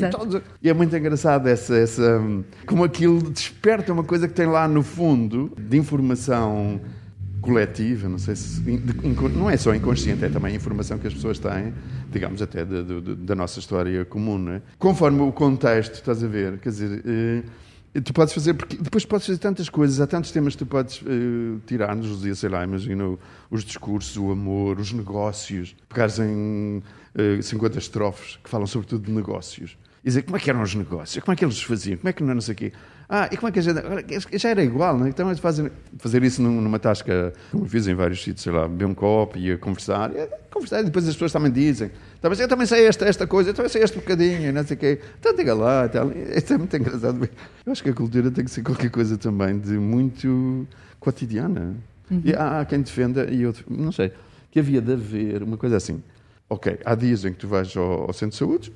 E 0.61 0.69
é 0.69 0.73
muito 0.75 0.95
engraçado 0.95 1.06
essa, 1.13 1.75
essa 1.75 2.21
como 2.65 2.83
aquilo 2.83 3.21
desperta 3.31 3.93
uma 3.93 4.03
coisa 4.03 4.27
que 4.27 4.33
tem 4.33 4.47
lá 4.47 4.67
no 4.67 4.83
fundo 4.83 5.51
de 5.57 5.77
informação 5.77 6.79
coletiva, 7.41 8.09
não 8.09 8.17
sei 8.17 8.35
se 8.35 8.61
não 9.33 9.49
é 9.49 9.55
só 9.55 9.73
inconsciente, 9.73 10.25
é 10.25 10.29
também 10.29 10.55
informação 10.55 10.97
que 10.97 11.07
as 11.07 11.13
pessoas 11.13 11.39
têm, 11.39 11.73
digamos 12.11 12.41
até 12.41 12.65
da, 12.65 12.81
da, 12.81 12.99
da 13.15 13.35
nossa 13.35 13.59
história 13.59 14.03
comum, 14.03 14.49
é? 14.49 14.61
Conforme 14.77 15.21
o 15.21 15.31
contexto, 15.31 15.93
estás 15.93 16.23
a 16.23 16.27
ver, 16.27 16.57
quer 16.59 16.69
dizer, 16.69 17.03
eh, 17.05 18.01
tu 18.01 18.13
podes 18.13 18.33
fazer 18.33 18.53
porque 18.53 18.75
depois 18.75 19.05
podes 19.05 19.27
fazer 19.27 19.39
tantas 19.39 19.69
coisas, 19.69 20.01
há 20.01 20.07
tantos 20.07 20.31
temas 20.31 20.53
que 20.53 20.59
tu 20.59 20.65
podes 20.65 21.01
uh, 21.01 21.61
tirar 21.65 21.95
nos 21.95 22.21
dias, 22.21 22.39
sei 22.39 22.49
lá, 22.49 22.63
imagina 22.63 23.17
os 23.49 23.63
discursos, 23.63 24.17
o 24.17 24.31
amor, 24.31 24.79
os 24.79 24.91
negócios, 24.91 25.75
pegares 25.87 26.19
em 26.19 26.83
uh, 27.39 27.41
50 27.41 27.77
estrofes 27.77 28.39
que 28.43 28.49
falam 28.49 28.67
sobretudo 28.67 29.05
de 29.05 29.11
negócios 29.11 29.77
e 30.07 30.09
dizer 30.09 30.21
como 30.21 30.37
é 30.37 30.39
que 30.39 30.49
eram 30.49 30.61
os 30.61 30.73
negócios, 30.73 31.21
como 31.21 31.33
é 31.33 31.35
que 31.35 31.43
eles 31.43 31.61
faziam, 31.61 31.97
como 31.97 32.07
é 32.07 32.13
que 32.13 32.23
não, 32.23 32.33
não 32.33 32.39
sei 32.39 32.53
o 32.53 32.55
quê. 32.55 32.71
Ah, 33.09 33.27
e 33.29 33.35
como 33.35 33.49
é 33.49 33.51
que 33.51 33.59
a 33.59 33.61
gente. 33.61 34.37
Já 34.39 34.49
era 34.49 34.63
igual, 34.63 34.97
não 34.97 35.05
é? 35.05 35.09
Então, 35.09 35.35
fazer, 35.35 35.69
fazer 35.97 36.23
isso 36.23 36.41
numa 36.41 36.79
tasca, 36.79 37.33
como 37.51 37.65
eu 37.65 37.69
fiz 37.69 37.87
em 37.87 37.93
vários 37.93 38.23
sítios, 38.23 38.41
sei 38.41 38.53
lá, 38.53 38.69
beber 38.69 38.85
um 38.85 38.93
copo 38.93 39.37
e 39.37 39.51
a 39.51 39.57
conversar. 39.57 40.11
E, 40.15 40.29
conversar, 40.49 40.79
e 40.79 40.85
depois 40.85 41.05
as 41.05 41.13
pessoas 41.13 41.33
também 41.33 41.51
dizem: 41.51 41.91
tá, 42.21 42.29
eu 42.29 42.47
também 42.47 42.65
sei 42.65 42.87
esta, 42.87 43.03
esta 43.03 43.27
coisa, 43.27 43.49
eu 43.49 43.53
também 43.53 43.69
sei 43.69 43.83
este 43.83 43.97
bocadinho, 43.97 44.53
não 44.53 44.63
sei 44.65 44.77
o 44.77 44.79
quê. 44.79 45.01
Então, 45.19 45.35
diga 45.35 45.53
lá. 45.53 45.89
Tal. 45.89 46.09
Isso 46.13 46.53
é 46.53 46.57
muito 46.57 46.77
engraçado. 46.77 47.29
Eu 47.65 47.71
acho 47.73 47.83
que 47.83 47.89
a 47.89 47.93
cultura 47.93 48.31
tem 48.31 48.45
que 48.45 48.51
ser 48.51 48.63
qualquer 48.63 48.89
coisa 48.89 49.17
também 49.17 49.59
de 49.59 49.73
muito 49.73 50.65
cotidiana. 51.01 51.75
Uhum. 52.09 52.21
E 52.23 52.33
há, 52.33 52.61
há 52.61 52.65
quem 52.65 52.81
defenda, 52.81 53.29
e 53.29 53.41
eu 53.41 53.53
não 53.69 53.91
sei, 53.91 54.13
que 54.51 54.59
havia 54.59 54.81
de 54.81 54.93
haver 54.93 55.43
uma 55.43 55.57
coisa 55.57 55.75
assim. 55.75 56.01
Ok, 56.49 56.79
há 56.85 56.95
dias 56.95 57.25
em 57.25 57.33
que 57.33 57.39
tu 57.39 57.47
vais 57.49 57.75
ao, 57.75 58.03
ao 58.03 58.13
centro 58.13 58.29
de 58.29 58.37
saúde 58.37 58.71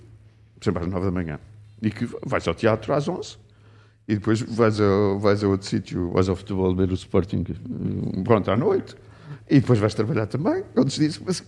exemplo, 0.63 0.83
às 0.83 0.87
nove 0.87 1.05
da 1.05 1.11
manhã, 1.11 1.39
e 1.81 1.89
que 1.89 2.07
vais 2.25 2.47
ao 2.47 2.53
teatro 2.53 2.93
às 2.93 3.07
onze, 3.07 3.37
e 4.07 4.15
depois 4.15 4.41
vais 4.41 4.79
a, 4.79 5.17
vais 5.19 5.43
a 5.43 5.47
outro 5.47 5.67
sítio, 5.67 6.11
vais 6.11 6.27
ao 6.29 6.35
futebol 6.35 6.75
ver 6.75 6.91
o 6.91 6.95
Sporting, 6.95 7.43
eh, 7.49 8.23
pronto, 8.23 8.51
à 8.51 8.57
noite, 8.57 8.95
e 9.51 9.59
depois 9.59 9.77
vais 9.79 9.93
trabalhar 9.93 10.27
também. 10.27 10.63
Outros 10.77 10.97
dizem, 10.97 11.21
mas, 11.25 11.43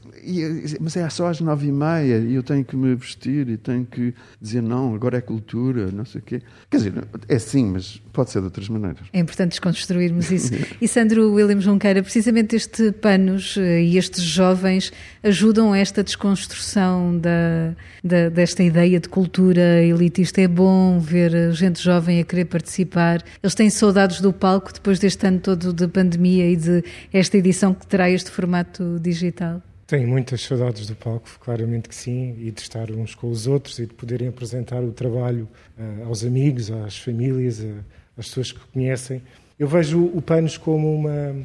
mas 0.82 0.98
é 0.98 1.10
só 1.10 1.28
às 1.28 1.40
nove 1.40 1.68
e 1.68 1.72
meia 1.72 2.18
e 2.18 2.36
eu 2.36 2.44
tenho 2.44 2.64
que 2.66 2.76
me 2.76 2.94
vestir 2.96 3.48
e 3.48 3.56
tenho 3.56 3.86
que 3.86 4.14
dizer 4.42 4.62
não, 4.62 4.94
agora 4.94 5.18
é 5.18 5.22
cultura, 5.22 5.90
não 5.90 6.04
sei 6.04 6.20
o 6.20 6.24
quê. 6.24 6.42
Quer 6.70 6.78
dizer, 6.78 6.94
é 7.30 7.40
sim, 7.40 7.72
mas 7.72 8.02
pode 8.12 8.30
ser 8.30 8.40
de 8.40 8.46
outras 8.46 8.68
maneiras. 8.68 9.08
É 9.14 9.20
importante 9.20 9.52
desconstruirmos 9.52 10.30
isso. 10.32 10.52
e 10.82 10.88
Sandro 10.88 11.32
William 11.32 11.62
Junqueira, 11.62 12.04
precisamente 12.04 12.58
este 12.58 12.92
Panos 12.92 13.56
eh, 13.58 13.82
e 13.84 13.98
estes 13.98 14.22
jovens 14.22 14.92
ajudam 15.24 15.72
a 15.72 15.78
esta 15.78 16.04
desconstrução 16.04 17.18
da, 17.18 17.74
da, 18.04 18.28
desta 18.28 18.62
ideia 18.64 19.00
de 19.00 19.08
cultura 19.08 19.82
elitista. 19.82 20.42
É 20.42 20.48
bom 20.48 21.00
ver 21.00 21.54
gente 21.54 21.82
jovem 21.82 22.20
a 22.20 22.26
querer 22.26 22.46
participar. 22.46 23.24
Eles 23.42 23.56
têm 23.56 23.70
saudades 23.70 24.20
do 24.20 24.34
palco 24.34 24.74
depois 24.74 25.00
deste 25.00 25.26
ano 25.26 25.40
todo 25.40 25.72
de 25.72 25.88
pandemia 25.88 26.50
e 26.52 26.58
de 26.58 26.84
esta 27.14 27.38
edição 27.38 27.74
que 27.74 27.88
terá 27.94 28.10
este 28.10 28.32
formato 28.32 29.00
digital? 29.00 29.62
Tenho 29.86 30.08
muitas 30.08 30.42
saudades 30.42 30.88
do 30.88 30.96
palco, 30.96 31.30
claramente 31.40 31.88
que 31.88 31.94
sim, 31.94 32.36
e 32.40 32.50
de 32.50 32.60
estar 32.60 32.90
uns 32.90 33.14
com 33.14 33.30
os 33.30 33.46
outros 33.46 33.78
e 33.78 33.86
de 33.86 33.94
poderem 33.94 34.30
apresentar 34.30 34.82
o 34.82 34.92
trabalho 34.92 35.48
uh, 35.78 36.08
aos 36.08 36.26
amigos, 36.26 36.72
às 36.72 36.98
famílias, 36.98 37.60
uh, 37.60 37.86
às 38.18 38.30
pessoas 38.30 38.52
que 38.52 38.60
conhecem. 38.74 39.22
Eu 39.60 39.68
vejo 39.68 40.06
o 40.06 40.24
Panos 40.24 40.58
como 40.58 40.92
uma, 40.92 41.36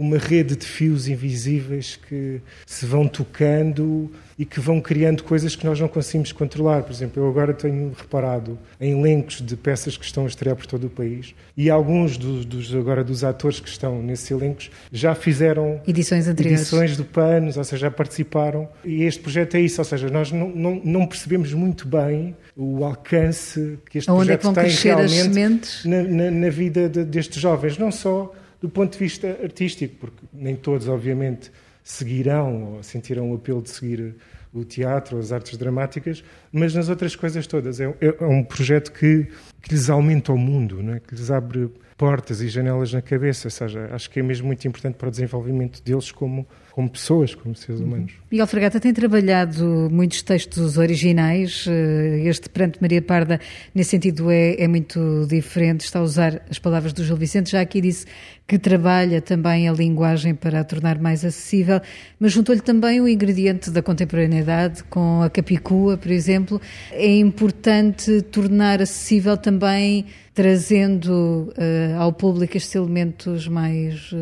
uma 0.00 0.16
rede 0.16 0.56
de 0.56 0.64
fios 0.64 1.06
invisíveis 1.08 2.00
que 2.08 2.40
se 2.64 2.86
vão 2.86 3.06
tocando 3.06 4.10
e 4.38 4.46
que 4.46 4.58
vão 4.58 4.80
criando 4.80 5.22
coisas 5.22 5.54
que 5.54 5.66
nós 5.66 5.78
não 5.78 5.88
conseguimos 5.88 6.32
controlar. 6.32 6.82
Por 6.84 6.90
exemplo, 6.90 7.22
eu 7.22 7.28
agora 7.28 7.52
tenho 7.52 7.92
reparado 7.94 8.58
em 8.80 8.98
elencos 8.98 9.42
de 9.42 9.54
peças 9.56 9.98
que 9.98 10.04
estão 10.06 10.24
a 10.24 10.26
estrear 10.26 10.56
por 10.56 10.64
todo 10.64 10.86
o 10.86 10.90
país 10.90 11.34
e 11.54 11.68
alguns 11.68 12.16
dos, 12.16 12.46
dos 12.46 12.74
agora 12.74 13.04
dos 13.04 13.22
atores 13.22 13.60
que 13.60 13.68
estão 13.68 14.00
nesses 14.02 14.30
elencos 14.30 14.70
já 14.90 15.14
fizeram 15.14 15.82
edições 15.86 16.26
anteriores, 16.26 16.62
edições 16.62 16.96
do 16.96 17.04
Panos, 17.04 17.58
ou 17.58 17.64
seja, 17.64 17.82
já 17.82 17.90
participaram. 17.90 18.66
E 18.82 19.02
este 19.02 19.20
projeto 19.20 19.56
é 19.56 19.60
isso, 19.60 19.82
ou 19.82 19.84
seja, 19.84 20.08
nós 20.08 20.32
não, 20.32 20.48
não, 20.48 20.80
não 20.82 21.06
percebemos 21.06 21.52
muito 21.52 21.86
bem 21.86 22.34
o 22.56 22.82
alcance 22.86 23.78
que 23.90 23.98
este 23.98 24.10
Onde 24.10 24.34
projeto 24.34 24.58
é 24.58 24.62
tem 24.62 24.94
realmente 24.94 25.86
na, 25.86 26.02
na, 26.02 26.30
na, 26.30 26.48
vida 26.48 26.88
de, 26.88 27.04
destes 27.04 27.42
jovens, 27.42 27.76
não 27.76 27.92
só 27.92 28.32
do 28.60 28.68
ponto 28.68 28.92
de 28.92 28.98
vista 28.98 29.38
artístico, 29.42 29.96
porque 30.00 30.26
nem 30.32 30.54
todos, 30.54 30.88
obviamente, 30.88 31.50
seguirão 31.82 32.74
ou 32.74 32.82
sentirão 32.82 33.30
o 33.30 33.34
apelo 33.34 33.62
de 33.62 33.70
seguir 33.70 34.14
o 34.52 34.64
teatro, 34.64 35.18
as 35.18 35.32
artes 35.32 35.56
dramáticas, 35.56 36.24
mas 36.52 36.74
nas 36.74 36.88
outras 36.88 37.14
coisas 37.14 37.46
todas. 37.46 37.80
É, 37.80 37.86
é, 38.00 38.16
é 38.20 38.26
um 38.26 38.42
projeto 38.42 38.92
que, 38.92 39.28
que 39.62 39.70
lhes 39.72 39.88
aumenta 39.88 40.32
o 40.32 40.38
mundo, 40.38 40.82
não 40.82 40.94
é? 40.94 41.00
que 41.00 41.14
lhes 41.14 41.30
abre 41.30 41.70
portas 42.00 42.40
e 42.40 42.48
janelas 42.48 42.94
na 42.94 43.02
cabeça, 43.02 43.48
ou 43.48 43.50
seja, 43.50 43.90
acho 43.92 44.08
que 44.08 44.20
é 44.20 44.22
mesmo 44.22 44.46
muito 44.46 44.66
importante 44.66 44.94
para 44.94 45.08
o 45.08 45.10
desenvolvimento 45.10 45.82
deles 45.82 46.10
como, 46.10 46.46
como 46.72 46.88
pessoas, 46.88 47.34
como 47.34 47.54
seres 47.54 47.78
humanos. 47.78 48.14
Miguel 48.30 48.46
Fragata 48.46 48.80
tem 48.80 48.94
trabalhado 48.94 49.86
muitos 49.92 50.22
textos 50.22 50.78
originais, 50.78 51.66
eh, 51.68 52.22
este 52.24 52.48
Perante 52.48 52.80
Maria 52.80 53.02
Parda, 53.02 53.38
nesse 53.74 53.90
sentido, 53.90 54.30
é, 54.30 54.54
é 54.58 54.66
muito 54.66 55.26
diferente, 55.28 55.82
está 55.82 55.98
a 55.98 56.02
usar 56.02 56.40
as 56.48 56.58
palavras 56.58 56.94
do 56.94 57.04
Gil 57.04 57.16
Vicente, 57.18 57.50
já 57.50 57.60
aqui 57.60 57.82
disse 57.82 58.06
que 58.48 58.58
trabalha 58.58 59.20
também 59.20 59.68
a 59.68 59.72
linguagem 59.72 60.34
para 60.34 60.60
a 60.60 60.64
tornar 60.64 60.98
mais 60.98 61.22
acessível, 61.22 61.82
mas 62.18 62.32
juntou-lhe 62.32 62.62
também 62.62 62.98
o 63.00 63.06
ingrediente 63.06 63.70
da 63.70 63.82
contemporaneidade, 63.82 64.82
com 64.84 65.22
a 65.22 65.28
Capicua, 65.28 65.98
por 65.98 66.10
exemplo. 66.10 66.60
É 66.90 67.14
importante 67.14 68.22
tornar 68.22 68.80
acessível 68.80 69.36
também 69.36 70.06
trazendo 70.34 71.52
uh, 71.56 72.00
ao 72.00 72.12
público 72.12 72.56
estes 72.56 72.74
elementos 72.74 73.48
mais 73.48 74.12
uh, 74.12 74.16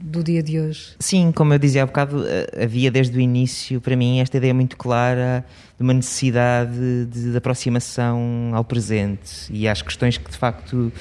do 0.00 0.22
dia 0.22 0.42
de 0.42 0.60
hoje? 0.60 0.94
Sim, 0.98 1.32
como 1.32 1.52
eu 1.52 1.58
dizia 1.58 1.82
há 1.82 1.86
bocado, 1.86 2.20
uh, 2.20 2.62
havia 2.62 2.90
desde 2.90 3.16
o 3.16 3.20
início, 3.20 3.80
para 3.80 3.96
mim, 3.96 4.20
esta 4.20 4.36
ideia 4.36 4.54
muito 4.54 4.76
clara 4.76 5.44
de 5.76 5.82
uma 5.82 5.92
necessidade 5.92 7.06
de, 7.06 7.30
de 7.32 7.36
aproximação 7.36 8.50
ao 8.52 8.64
presente 8.64 9.46
e 9.50 9.68
às 9.68 9.82
questões 9.82 10.16
que 10.16 10.30
de 10.30 10.36
facto 10.36 10.92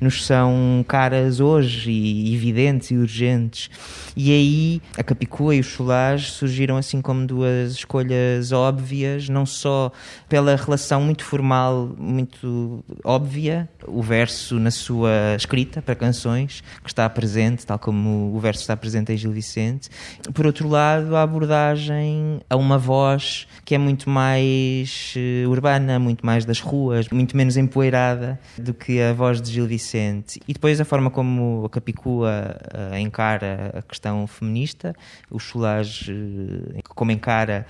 nos 0.00 0.24
são 0.24 0.84
caras 0.86 1.40
hoje 1.40 1.90
e 1.90 2.34
evidentes 2.34 2.90
e 2.90 2.96
urgentes. 2.96 3.70
E 4.16 4.32
aí 4.32 4.82
a 4.96 5.02
Capicua 5.02 5.54
e 5.54 5.60
o 5.60 5.64
Cholage 5.64 6.30
surgiram 6.30 6.76
assim 6.76 7.00
como 7.00 7.26
duas 7.26 7.72
escolhas 7.72 8.52
óbvias, 8.52 9.28
não 9.28 9.46
só 9.46 9.92
pela 10.28 10.56
relação 10.56 11.00
muito 11.02 11.24
formal, 11.24 11.94
muito 11.98 12.84
óbvia, 13.04 13.68
o 13.86 14.02
verso 14.02 14.58
na 14.58 14.70
sua 14.70 15.34
escrita 15.36 15.80
para 15.80 15.94
canções, 15.94 16.62
que 16.82 16.88
está 16.88 17.08
presente, 17.08 17.66
tal 17.66 17.78
como 17.78 18.34
o 18.34 18.40
verso 18.40 18.62
está 18.62 18.76
presente 18.76 19.12
em 19.12 19.16
Gil 19.16 19.32
Vicente. 19.32 19.88
Por 20.32 20.46
outro 20.46 20.68
lado, 20.68 21.14
a 21.16 21.22
abordagem 21.22 22.40
a 22.48 22.56
uma 22.56 22.78
voz 22.78 23.46
que 23.64 23.74
é 23.74 23.78
muito 23.78 24.08
mais 24.08 25.14
uh, 25.16 25.48
urbana, 25.48 25.98
muito 25.98 26.24
mais 26.24 26.44
das 26.44 26.60
ruas, 26.60 27.08
muito 27.08 27.36
menos 27.36 27.56
empoeirada 27.56 28.38
do 28.58 28.72
que 28.72 29.00
a 29.00 29.12
voz 29.12 29.40
de 29.40 29.52
Gil 29.52 29.66
Vicente. 29.66 29.85
E 30.48 30.52
depois 30.52 30.80
a 30.80 30.84
forma 30.84 31.10
como 31.10 31.64
a 31.64 31.70
Capicua 31.70 32.56
uh, 32.92 32.96
encara 32.96 33.72
a 33.76 33.82
questão 33.82 34.26
feminista, 34.26 34.94
o 35.30 35.38
Cholage 35.38 36.12
uh, 36.12 36.82
como 36.88 37.10
encara 37.10 37.66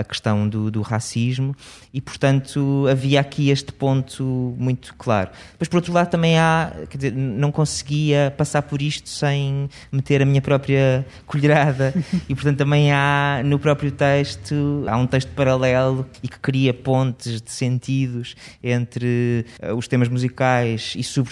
a 0.00 0.04
questão 0.04 0.48
do, 0.48 0.70
do, 0.70 0.82
racismo, 0.82 1.54
e 1.92 2.00
portanto 2.00 2.86
havia 2.90 3.20
aqui 3.20 3.50
este 3.50 3.72
ponto 3.72 4.54
muito 4.58 4.94
claro. 4.94 5.30
Depois, 5.52 5.68
por 5.68 5.76
outro 5.76 5.92
lado, 5.92 6.10
também 6.10 6.38
há, 6.38 6.72
quer 6.88 6.96
dizer, 6.96 7.12
não 7.12 7.52
conseguia 7.52 8.32
passar 8.36 8.62
por 8.62 8.82
isto 8.82 9.08
sem 9.08 9.68
meter 9.90 10.22
a 10.22 10.24
minha 10.24 10.42
própria 10.42 11.06
colherada, 11.26 11.94
e 12.28 12.34
portanto 12.34 12.58
também 12.58 12.92
há 12.92 13.40
no 13.44 13.58
próprio 13.58 13.90
texto, 13.90 14.84
há 14.88 14.96
um 14.96 15.06
texto 15.06 15.30
paralelo 15.32 16.06
e 16.22 16.28
que 16.28 16.38
cria 16.38 16.74
pontes 16.74 17.40
de 17.40 17.50
sentidos 17.50 18.34
entre 18.62 19.46
os 19.76 19.88
temas 19.88 20.08
musicais 20.08 20.94
e, 20.96 21.02
sobretudo, 21.02 21.25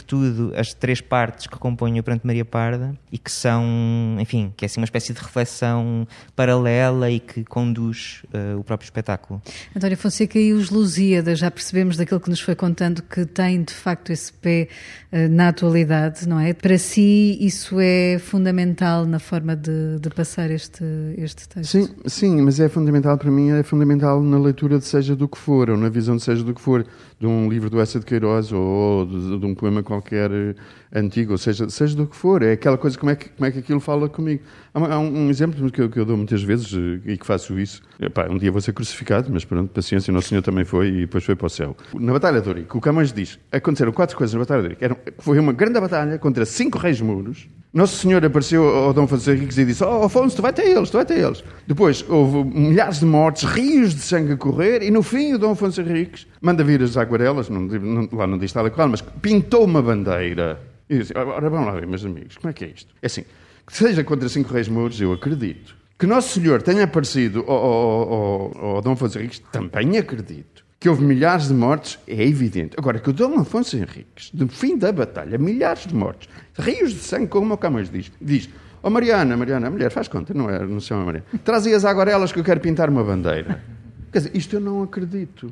as 0.56 0.74
três 0.74 1.00
partes 1.00 1.46
que 1.46 1.58
compõem 1.58 1.98
o 1.98 2.02
Pranto 2.02 2.26
Maria 2.26 2.44
Parda 2.44 2.94
e 3.10 3.18
que 3.18 3.30
são, 3.30 4.16
enfim, 4.18 4.52
que 4.56 4.64
é 4.64 4.66
assim 4.66 4.80
uma 4.80 4.84
espécie 4.84 5.12
de 5.12 5.20
reflexão 5.20 6.06
paralela 6.34 7.10
e 7.10 7.20
que 7.20 7.44
conduz 7.44 8.22
uh, 8.26 8.58
o 8.58 8.64
próprio 8.64 8.86
espetáculo. 8.86 9.42
António 9.74 9.96
Fonseca 9.96 10.38
e 10.38 10.52
os 10.52 10.70
Lusíadas, 10.70 11.38
já 11.38 11.50
percebemos 11.50 11.96
daquilo 11.96 12.20
que 12.20 12.30
nos 12.30 12.40
foi 12.40 12.54
contando 12.54 13.02
que 13.02 13.24
tem 13.24 13.62
de 13.62 13.72
facto 13.72 14.10
esse 14.10 14.32
pé 14.32 14.68
uh, 15.12 15.28
na 15.28 15.48
atualidade, 15.48 16.28
não 16.28 16.38
é? 16.38 16.52
Para 16.52 16.78
si, 16.78 17.38
isso 17.40 17.78
é 17.80 18.18
fundamental 18.18 19.06
na 19.06 19.18
forma 19.18 19.56
de, 19.56 19.98
de 20.00 20.10
passar 20.10 20.50
este, 20.50 20.84
este 21.16 21.48
texto? 21.48 21.70
Sim, 21.70 21.88
sim, 22.06 22.42
mas 22.42 22.60
é 22.60 22.68
fundamental 22.68 23.16
para 23.18 23.30
mim, 23.30 23.50
é 23.50 23.62
fundamental 23.62 24.22
na 24.22 24.38
leitura 24.38 24.78
de 24.78 24.84
seja 24.84 25.14
do 25.14 25.28
que 25.28 25.38
for, 25.38 25.70
ou 25.70 25.76
na 25.76 25.88
visão 25.88 26.16
de 26.16 26.22
seja 26.22 26.42
do 26.42 26.54
que 26.54 26.60
for, 26.60 26.86
de 27.18 27.26
um 27.26 27.48
livro 27.48 27.70
do 27.70 27.80
Essa 27.80 27.98
de 27.98 28.06
Queiroz 28.06 28.52
ou 28.52 29.06
de, 29.06 29.38
de, 29.38 29.46
um 29.46 29.54
poema 29.54 29.82
qualquer 29.82 30.30
eh, 30.30 30.54
antigo, 30.92 31.32
ou 31.32 31.38
seja, 31.38 31.68
seja 31.68 31.96
do 31.96 32.06
que 32.06 32.16
for. 32.16 32.42
É 32.42 32.52
aquela 32.52 32.76
coisa, 32.76 32.98
como 32.98 33.10
é 33.10 33.16
que, 33.16 33.28
como 33.30 33.46
é 33.46 33.50
que 33.50 33.58
aquilo 33.60 33.80
fala 33.80 34.08
comigo. 34.08 34.42
Há, 34.72 34.98
um, 34.98 35.26
um, 35.26 35.30
exemplo 35.30 35.70
que 35.70 35.80
eu, 35.80 35.88
que 35.88 35.98
eu, 35.98 36.04
dou 36.04 36.16
muitas 36.16 36.42
vezes 36.42 36.72
eh, 36.74 37.12
e 37.12 37.16
que 37.16 37.24
faço 37.24 37.58
isso. 37.58 37.82
Epá, 38.00 38.26
um 38.28 38.36
dia 38.36 38.50
vou 38.50 38.60
ser 38.60 38.72
crucificado, 38.72 39.30
mas 39.32 39.44
pronto, 39.44 39.70
paciência, 39.72 40.12
Nosso 40.12 40.28
Senhor 40.28 40.42
também 40.42 40.64
foi 40.64 40.88
e 40.88 41.00
depois 41.02 41.24
foi 41.24 41.36
para 41.36 41.46
o 41.46 41.50
céu. 41.50 41.76
Na 41.94 42.12
Batalha 42.12 42.40
de 42.40 42.48
Ourique, 42.48 42.76
o 42.76 42.80
Camões 42.80 43.12
diz, 43.12 43.38
aconteceram 43.52 43.92
quatro 43.92 44.16
coisas 44.16 44.34
na 44.34 44.40
Batalha 44.40 44.62
de 44.62 44.84
Ourique. 44.84 45.12
foi 45.18 45.38
uma 45.38 45.52
grande 45.52 45.80
batalha 45.80 46.18
contra 46.18 46.44
cinco 46.44 46.78
reis 46.78 47.00
muros, 47.00 47.48
nosso 47.74 47.96
Senhor 47.96 48.24
apareceu 48.24 48.64
ao 48.68 48.92
Dom 48.92 49.02
Afonso 49.02 49.28
Henriques 49.28 49.58
e 49.58 49.64
disse: 49.64 49.82
Oh, 49.82 50.04
Afonso, 50.04 50.36
tu 50.36 50.42
vai 50.42 50.52
ter 50.52 50.62
eles, 50.62 50.90
tu 50.90 50.96
vai 50.96 51.04
ter 51.04 51.18
eles. 51.18 51.42
Depois 51.66 52.04
houve 52.08 52.44
milhares 52.56 53.00
de 53.00 53.04
mortes, 53.04 53.42
rios 53.42 53.92
de 53.92 54.00
sangue 54.00 54.34
a 54.34 54.36
correr, 54.36 54.80
e 54.80 54.92
no 54.92 55.02
fim 55.02 55.34
o 55.34 55.38
Dom 55.38 55.50
Afonso 55.50 55.80
Henriques 55.80 56.24
manda 56.40 56.62
vir 56.62 56.80
as 56.84 56.96
aguarelas, 56.96 57.48
não, 57.48 57.62
não, 57.62 58.08
lá 58.12 58.28
não 58.28 58.38
diz 58.38 58.52
tal 58.52 58.70
qual, 58.70 58.88
mas 58.88 59.00
pintou 59.02 59.64
uma 59.64 59.82
bandeira. 59.82 60.60
E 60.88 60.98
disse: 60.98 61.12
Ora, 61.18 61.50
vamos 61.50 61.66
lá 61.66 61.72
ver, 61.72 61.86
meus 61.88 62.04
amigos, 62.04 62.36
como 62.36 62.50
é 62.50 62.52
que 62.52 62.64
é 62.64 62.68
isto? 62.68 62.94
É 63.02 63.06
assim, 63.06 63.24
que 63.66 63.76
seja 63.76 64.04
contra 64.04 64.28
cinco 64.28 64.54
reis 64.54 64.68
muros, 64.68 65.00
eu 65.00 65.12
acredito. 65.12 65.74
Que 65.98 66.06
Nosso 66.06 66.40
Senhor 66.40 66.62
tenha 66.62 66.84
aparecido 66.84 67.44
ao, 67.48 67.56
ao, 67.56 68.12
ao, 68.12 68.66
ao 68.76 68.82
Dom 68.82 68.92
Afonso 68.92 69.18
Henriques, 69.18 69.40
também 69.50 69.98
acredito 69.98 70.63
que 70.84 70.88
houve 70.90 71.02
milhares 71.02 71.48
de 71.48 71.54
mortes, 71.54 71.98
é 72.06 72.22
evidente. 72.22 72.74
Agora, 72.76 72.98
que 72.98 73.08
o 73.08 73.12
Dom 73.14 73.40
Afonso 73.40 73.74
Henriques, 73.74 74.30
no 74.34 74.46
fim 74.48 74.76
da 74.76 74.92
batalha, 74.92 75.38
milhares 75.38 75.86
de 75.86 75.94
mortes, 75.94 76.28
rios 76.58 76.92
de 76.92 76.98
sangue, 76.98 77.26
como 77.28 77.54
o 77.54 77.56
Camões 77.56 77.88
diz, 77.88 78.12
diz 78.20 78.50
Ó 78.82 78.88
oh, 78.88 78.90
Mariana, 78.90 79.34
Mariana, 79.34 79.70
mulher, 79.70 79.90
faz 79.90 80.08
conta, 80.08 80.34
não 80.34 80.50
é? 80.50 80.58
Não 80.58 80.78
se 80.80 80.88
chama 80.88 81.06
Mariana. 81.06 81.24
Trazia 81.42 81.74
as 81.74 81.86
aguarelas 81.86 82.32
que 82.32 82.38
eu 82.38 82.44
quero 82.44 82.60
pintar 82.60 82.90
uma 82.90 83.02
bandeira. 83.02 83.64
Quer 84.12 84.18
dizer, 84.18 84.36
isto 84.36 84.56
eu 84.56 84.60
não 84.60 84.82
acredito. 84.82 85.50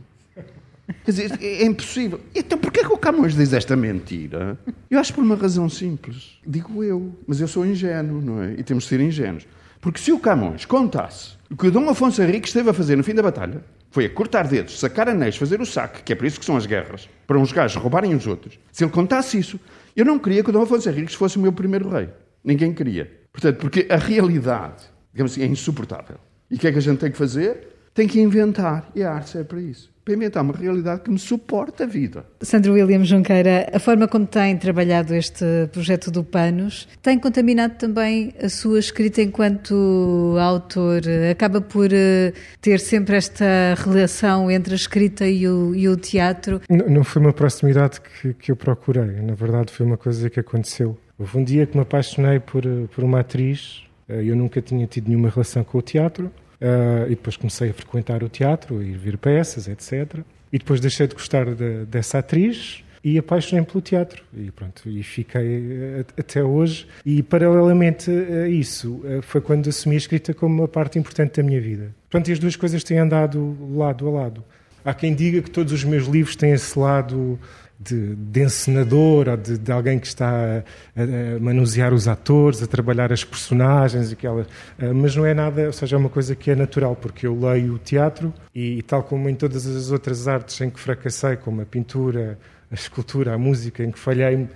Quer 1.03 1.11
dizer, 1.11 1.39
é 1.41 1.65
impossível. 1.65 2.21
Então 2.35 2.59
porquê 2.59 2.81
é 2.81 2.85
que 2.85 2.93
o 2.93 2.99
Camões 2.99 3.35
diz 3.35 3.55
esta 3.55 3.75
mentira? 3.75 4.59
Eu 4.91 4.99
acho 4.99 5.15
por 5.15 5.25
uma 5.25 5.35
razão 5.35 5.67
simples. 5.67 6.41
Digo 6.47 6.85
eu, 6.85 7.11
mas 7.27 7.41
eu 7.41 7.49
sou 7.49 7.65
ingênuo, 7.65 8.21
não 8.21 8.43
é? 8.43 8.53
E 8.59 8.63
temos 8.63 8.85
de 8.85 8.91
ser 8.91 9.01
ingênuos. 9.01 9.47
Porque 9.81 9.99
se 9.99 10.13
o 10.13 10.19
Camões 10.19 10.67
contasse 10.67 11.39
o 11.51 11.57
que 11.57 11.69
o 11.69 11.71
Dom 11.71 11.89
Afonso 11.89 12.23
Henrique 12.23 12.49
esteve 12.49 12.69
a 12.69 12.75
fazer 12.75 12.97
no 12.97 13.03
fim 13.03 13.15
da 13.15 13.23
batalha, 13.23 13.63
foi 13.93 14.07
a 14.07 14.11
cortar 14.11 14.49
dedos, 14.49 14.81
sacar 14.81 15.09
anéis, 15.09 15.37
fazer 15.37 15.61
o 15.61 15.67
saque, 15.67 16.03
que 16.03 16.13
é 16.13 16.17
por 16.17 16.27
isso 16.27 16.41
que 16.41 16.47
são 16.47 16.57
as 16.57 16.67
guerras, 16.67 17.09
para 17.27 17.39
uns 17.39 17.53
gajos 17.53 17.81
roubarem 17.81 18.15
os 18.15 18.27
outros. 18.27 18.59
Se 18.73 18.83
ele 18.83 18.91
contasse 18.91 19.39
isso, 19.39 19.61
eu 19.95 20.05
não 20.05 20.19
queria 20.19 20.43
que 20.43 20.49
o 20.49 20.53
Dom 20.53 20.63
Afonso 20.63 20.89
Henriques 20.89 21.15
fosse 21.15 21.37
o 21.37 21.41
meu 21.41 21.53
primeiro 21.53 21.89
rei. 21.91 22.09
Ninguém 22.43 22.73
queria. 22.73 23.09
Portanto, 23.31 23.59
porque 23.59 23.87
a 23.91 23.97
realidade, 23.97 24.85
digamos 25.13 25.33
assim, 25.33 25.43
é 25.43 25.47
insuportável. 25.47 26.17
E 26.51 26.57
o 26.57 26.59
que 26.59 26.67
é 26.67 26.73
que 26.73 26.79
a 26.79 26.83
gente 26.83 26.99
tem 26.99 27.13
que 27.13 27.19
fazer? 27.19 27.69
Tem 27.95 28.09
que 28.09 28.19
inventar. 28.19 28.91
E 28.95 29.03
a 29.03 29.13
arte 29.13 29.31
serve 29.31 29.49
para 29.49 29.61
isso 29.61 29.92
para 30.05 30.15
inventar 30.15 30.43
uma 30.43 30.55
realidade 30.55 31.03
que 31.03 31.11
me 31.11 31.19
suporta 31.19 31.85
a 31.85 31.87
vida. 31.87 32.25
Sandro 32.41 32.73
William 32.73 33.05
Junqueira, 33.05 33.69
a 33.73 33.79
forma 33.79 34.09
como 34.09 34.27
tem 34.27 34.57
trabalhado 34.57 35.15
este 35.15 35.45
projeto 35.73 36.11
do 36.11 36.25
Panos 36.25 36.89
tem 37.01 37.19
contaminado 37.19 37.77
também 37.77 38.35
a 38.43 38.49
sua 38.49 38.79
escrita 38.79 39.23
enquanto 39.23 40.37
autor? 40.41 41.03
Acaba 41.31 41.61
por 41.61 41.93
eh, 41.93 42.33
ter 42.61 42.81
sempre 42.81 43.17
esta 43.17 43.75
relação 43.77 44.51
entre 44.51 44.73
a 44.73 44.77
escrita 44.77 45.27
e 45.27 45.47
o, 45.47 45.75
e 45.75 45.89
o 45.89 45.97
teatro? 45.97 46.61
Não, 46.69 46.89
não, 46.89 47.05
foi 47.05 47.23
uma 47.23 47.33
proximidade 47.33 48.01
que, 48.01 48.35
que 48.35 48.51
eu 48.51 48.57
procurei, 48.57 49.21
na 49.23 49.35
verdade 49.35 49.73
foi 49.73 49.87
uma 49.87 49.97
coisa 49.97 50.29
que 50.29 50.41
aconteceu. 50.41 50.99
Houve 51.19 51.39
um 51.39 51.45
dia 51.45 51.67
que 51.67 51.77
me 51.77 51.83
apaixonei 51.83 52.41
por, 52.41 52.67
eh, 52.67 52.87
por 52.93 53.05
uma 53.05 53.21
atriz, 53.21 53.85
eh, 54.09 54.25
eu 54.25 54.35
nunca 54.35 54.61
tinha 54.61 54.87
tido 54.87 55.09
nenhuma 55.09 55.29
relação 55.29 55.63
com 55.63 55.79
o 55.79 55.83
teatro, 55.83 56.31
Uh, 56.63 57.07
e 57.07 57.11
depois 57.17 57.37
comecei 57.37 57.71
a 57.71 57.75
frequentar 57.75 58.23
o 58.23 58.29
teatro, 58.29 58.81
ir 58.81 58.97
ver 58.97 59.19
peças, 59.19 59.67
etc. 59.67 60.21
E 60.53 60.59
depois 60.59 60.79
deixei 60.81 61.09
de 61.09 61.15
gostar 61.15 61.47
de, 61.47 61.85
dessa 61.87 62.19
atriz 62.19 62.85
e 63.03 63.19
apaixonei-me 63.19 63.67
pelo 63.67 63.81
teatro. 63.81 64.23
E 64.33 64.51
pronto, 64.53 64.89
e 64.89 65.03
fiquei 65.03 66.05
até 66.17 66.43
hoje. 66.43 66.87
E 67.05 67.23
paralelamente 67.23 68.11
a 68.11 68.49
isso, 68.49 69.03
ah, 69.05 69.23
foi 69.23 69.41
quando 69.41 69.69
assumi 69.69 69.97
a 69.97 69.99
escrita 69.99 70.33
como 70.33 70.61
uma 70.61 70.69
parte 70.69 70.99
importante 70.99 71.41
da 71.41 71.43
minha 71.43 71.61
vida. 71.61 71.93
Portanto, 72.09 72.31
as 72.31 72.39
duas 72.39 72.55
coisas 72.55 72.85
têm 72.85 72.99
andado 72.99 73.57
lado 73.75 74.07
a 74.07 74.11
lado. 74.11 74.45
Há 74.85 74.95
quem 74.95 75.15
diga 75.15 75.43
que 75.43 75.51
todos 75.51 75.73
os 75.73 75.85
meus 75.85 76.07
livros 76.07 76.37
têm 76.37 76.53
esse 76.53 76.77
lado 76.79 77.39
de, 77.85 78.15
de 78.15 78.43
encenador 78.43 79.29
ou 79.29 79.37
de, 79.37 79.59
de, 79.59 79.73
alguém 79.73 79.99
que 79.99 80.07
está 80.07 80.31
a, 80.31 81.03
a, 81.03 81.41
manusear 81.41 81.93
os 81.93 82.07
atores, 82.07 82.63
a 82.63 82.67
trabalhar 82.67 83.13
as 83.13 83.25
personagens, 83.25 84.13
aquela, 84.13 84.47
eh, 84.79 84.93
mas 84.93 85.17
não 85.17 85.27
é 85.27 85.35
nada, 85.35 85.67
ou 85.67 85.73
seja, 85.73 85.97
é 85.97 85.99
uma 85.99 86.09
coisa 86.09 86.35
que 86.35 86.51
é 86.51 86.55
natural, 86.55 86.97
porque 86.97 87.27
eu 87.27 87.39
leio 87.39 87.75
o 87.75 87.79
teatro 87.79 88.33
e, 88.55 88.79
e, 88.79 88.83
tal 88.83 89.03
como 89.03 89.29
em 89.29 89.35
todas 89.35 89.67
as 89.67 89.91
outras 89.91 90.29
artes 90.29 90.61
em 90.61 90.71
que 90.71 90.79
fracassei, 90.79 91.37
como 91.37 91.63
a 91.63 91.67
pintura, 91.67 92.39
a 92.71 92.75
escultura, 92.75 93.35
a 93.35 93.39
música, 93.39 93.83
em 93.83 93.91
que 93.91 93.99
falhei, 93.99 94.49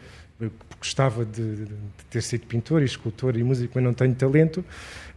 gostava 0.79 1.25
de, 1.25 1.64
de, 1.64 1.75
ter 2.11 2.22
sido 2.22 2.46
pintor 2.46 2.83
e 2.83 2.85
escultor 2.85 3.37
e 3.37 3.42
músico, 3.42 3.72
mas 3.75 3.85
não 3.85 3.94
tenho 3.94 4.14
talento, 4.14 4.64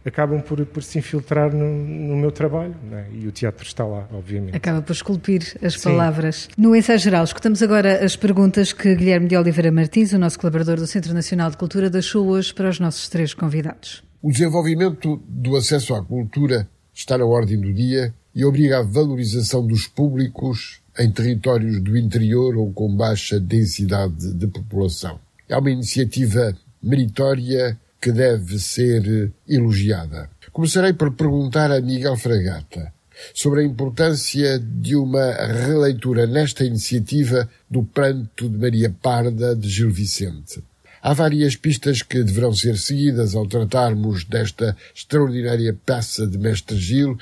acabam 0.04 0.40
por, 0.40 0.64
por 0.66 0.82
se 0.82 0.98
infiltrar 0.98 1.54
no, 1.54 1.66
no 1.66 2.16
meu 2.16 2.32
trabalho. 2.32 2.74
É? 2.92 3.06
E 3.12 3.26
o 3.26 3.32
teatro 3.32 3.64
está 3.64 3.84
lá, 3.84 4.08
obviamente. 4.12 4.56
Acaba 4.56 4.82
por 4.82 4.92
esculpir 4.92 5.56
as 5.62 5.74
Sim. 5.74 5.90
palavras. 5.90 6.48
No 6.56 6.74
ensaio 6.74 6.98
geral, 6.98 7.24
escutamos 7.24 7.62
agora 7.62 8.04
as 8.04 8.16
perguntas 8.16 8.72
que 8.72 8.94
Guilherme 8.94 9.28
de 9.28 9.36
Oliveira 9.36 9.70
Martins, 9.70 10.12
o 10.12 10.18
nosso 10.18 10.38
colaborador 10.38 10.76
do 10.76 10.86
Centro 10.86 11.12
Nacional 11.14 11.50
de 11.50 11.56
Cultura, 11.56 11.90
deixou 11.90 12.26
hoje 12.28 12.52
para 12.54 12.68
os 12.68 12.80
nossos 12.80 13.08
três 13.08 13.34
convidados. 13.34 14.02
O 14.22 14.30
desenvolvimento 14.30 15.22
do 15.28 15.56
acesso 15.56 15.94
à 15.94 16.04
cultura 16.04 16.68
está 16.92 17.16
na 17.16 17.24
ordem 17.24 17.58
do 17.60 17.72
dia 17.72 18.14
e 18.34 18.44
obriga 18.44 18.78
à 18.78 18.82
valorização 18.82 19.66
dos 19.66 19.86
públicos 19.86 20.80
em 21.00 21.10
territórios 21.10 21.80
do 21.80 21.96
interior 21.96 22.56
ou 22.56 22.70
com 22.72 22.94
baixa 22.94 23.40
densidade 23.40 24.34
de 24.34 24.46
população. 24.46 25.18
É 25.48 25.56
uma 25.56 25.70
iniciativa 25.70 26.54
meritória 26.82 27.78
que 28.00 28.12
deve 28.12 28.58
ser 28.58 29.32
elogiada. 29.48 30.28
Começarei 30.52 30.92
por 30.92 31.12
perguntar 31.12 31.72
a 31.72 31.80
Miguel 31.80 32.16
Fragata 32.16 32.92
sobre 33.34 33.60
a 33.60 33.64
importância 33.64 34.58
de 34.58 34.94
uma 34.94 35.32
releitura 35.32 36.26
nesta 36.26 36.64
iniciativa 36.64 37.48
do 37.70 37.82
Pranto 37.82 38.48
de 38.48 38.58
Maria 38.58 38.94
Parda 39.02 39.56
de 39.56 39.68
Gil 39.68 39.90
Vicente. 39.90 40.62
Há 41.02 41.14
várias 41.14 41.56
pistas 41.56 42.02
que 42.02 42.22
deverão 42.22 42.52
ser 42.52 42.76
seguidas 42.76 43.34
ao 43.34 43.46
tratarmos 43.46 44.24
desta 44.24 44.76
extraordinária 44.94 45.74
peça 45.86 46.26
de 46.26 46.36
Mestre 46.36 46.78
Gil, 46.78 47.18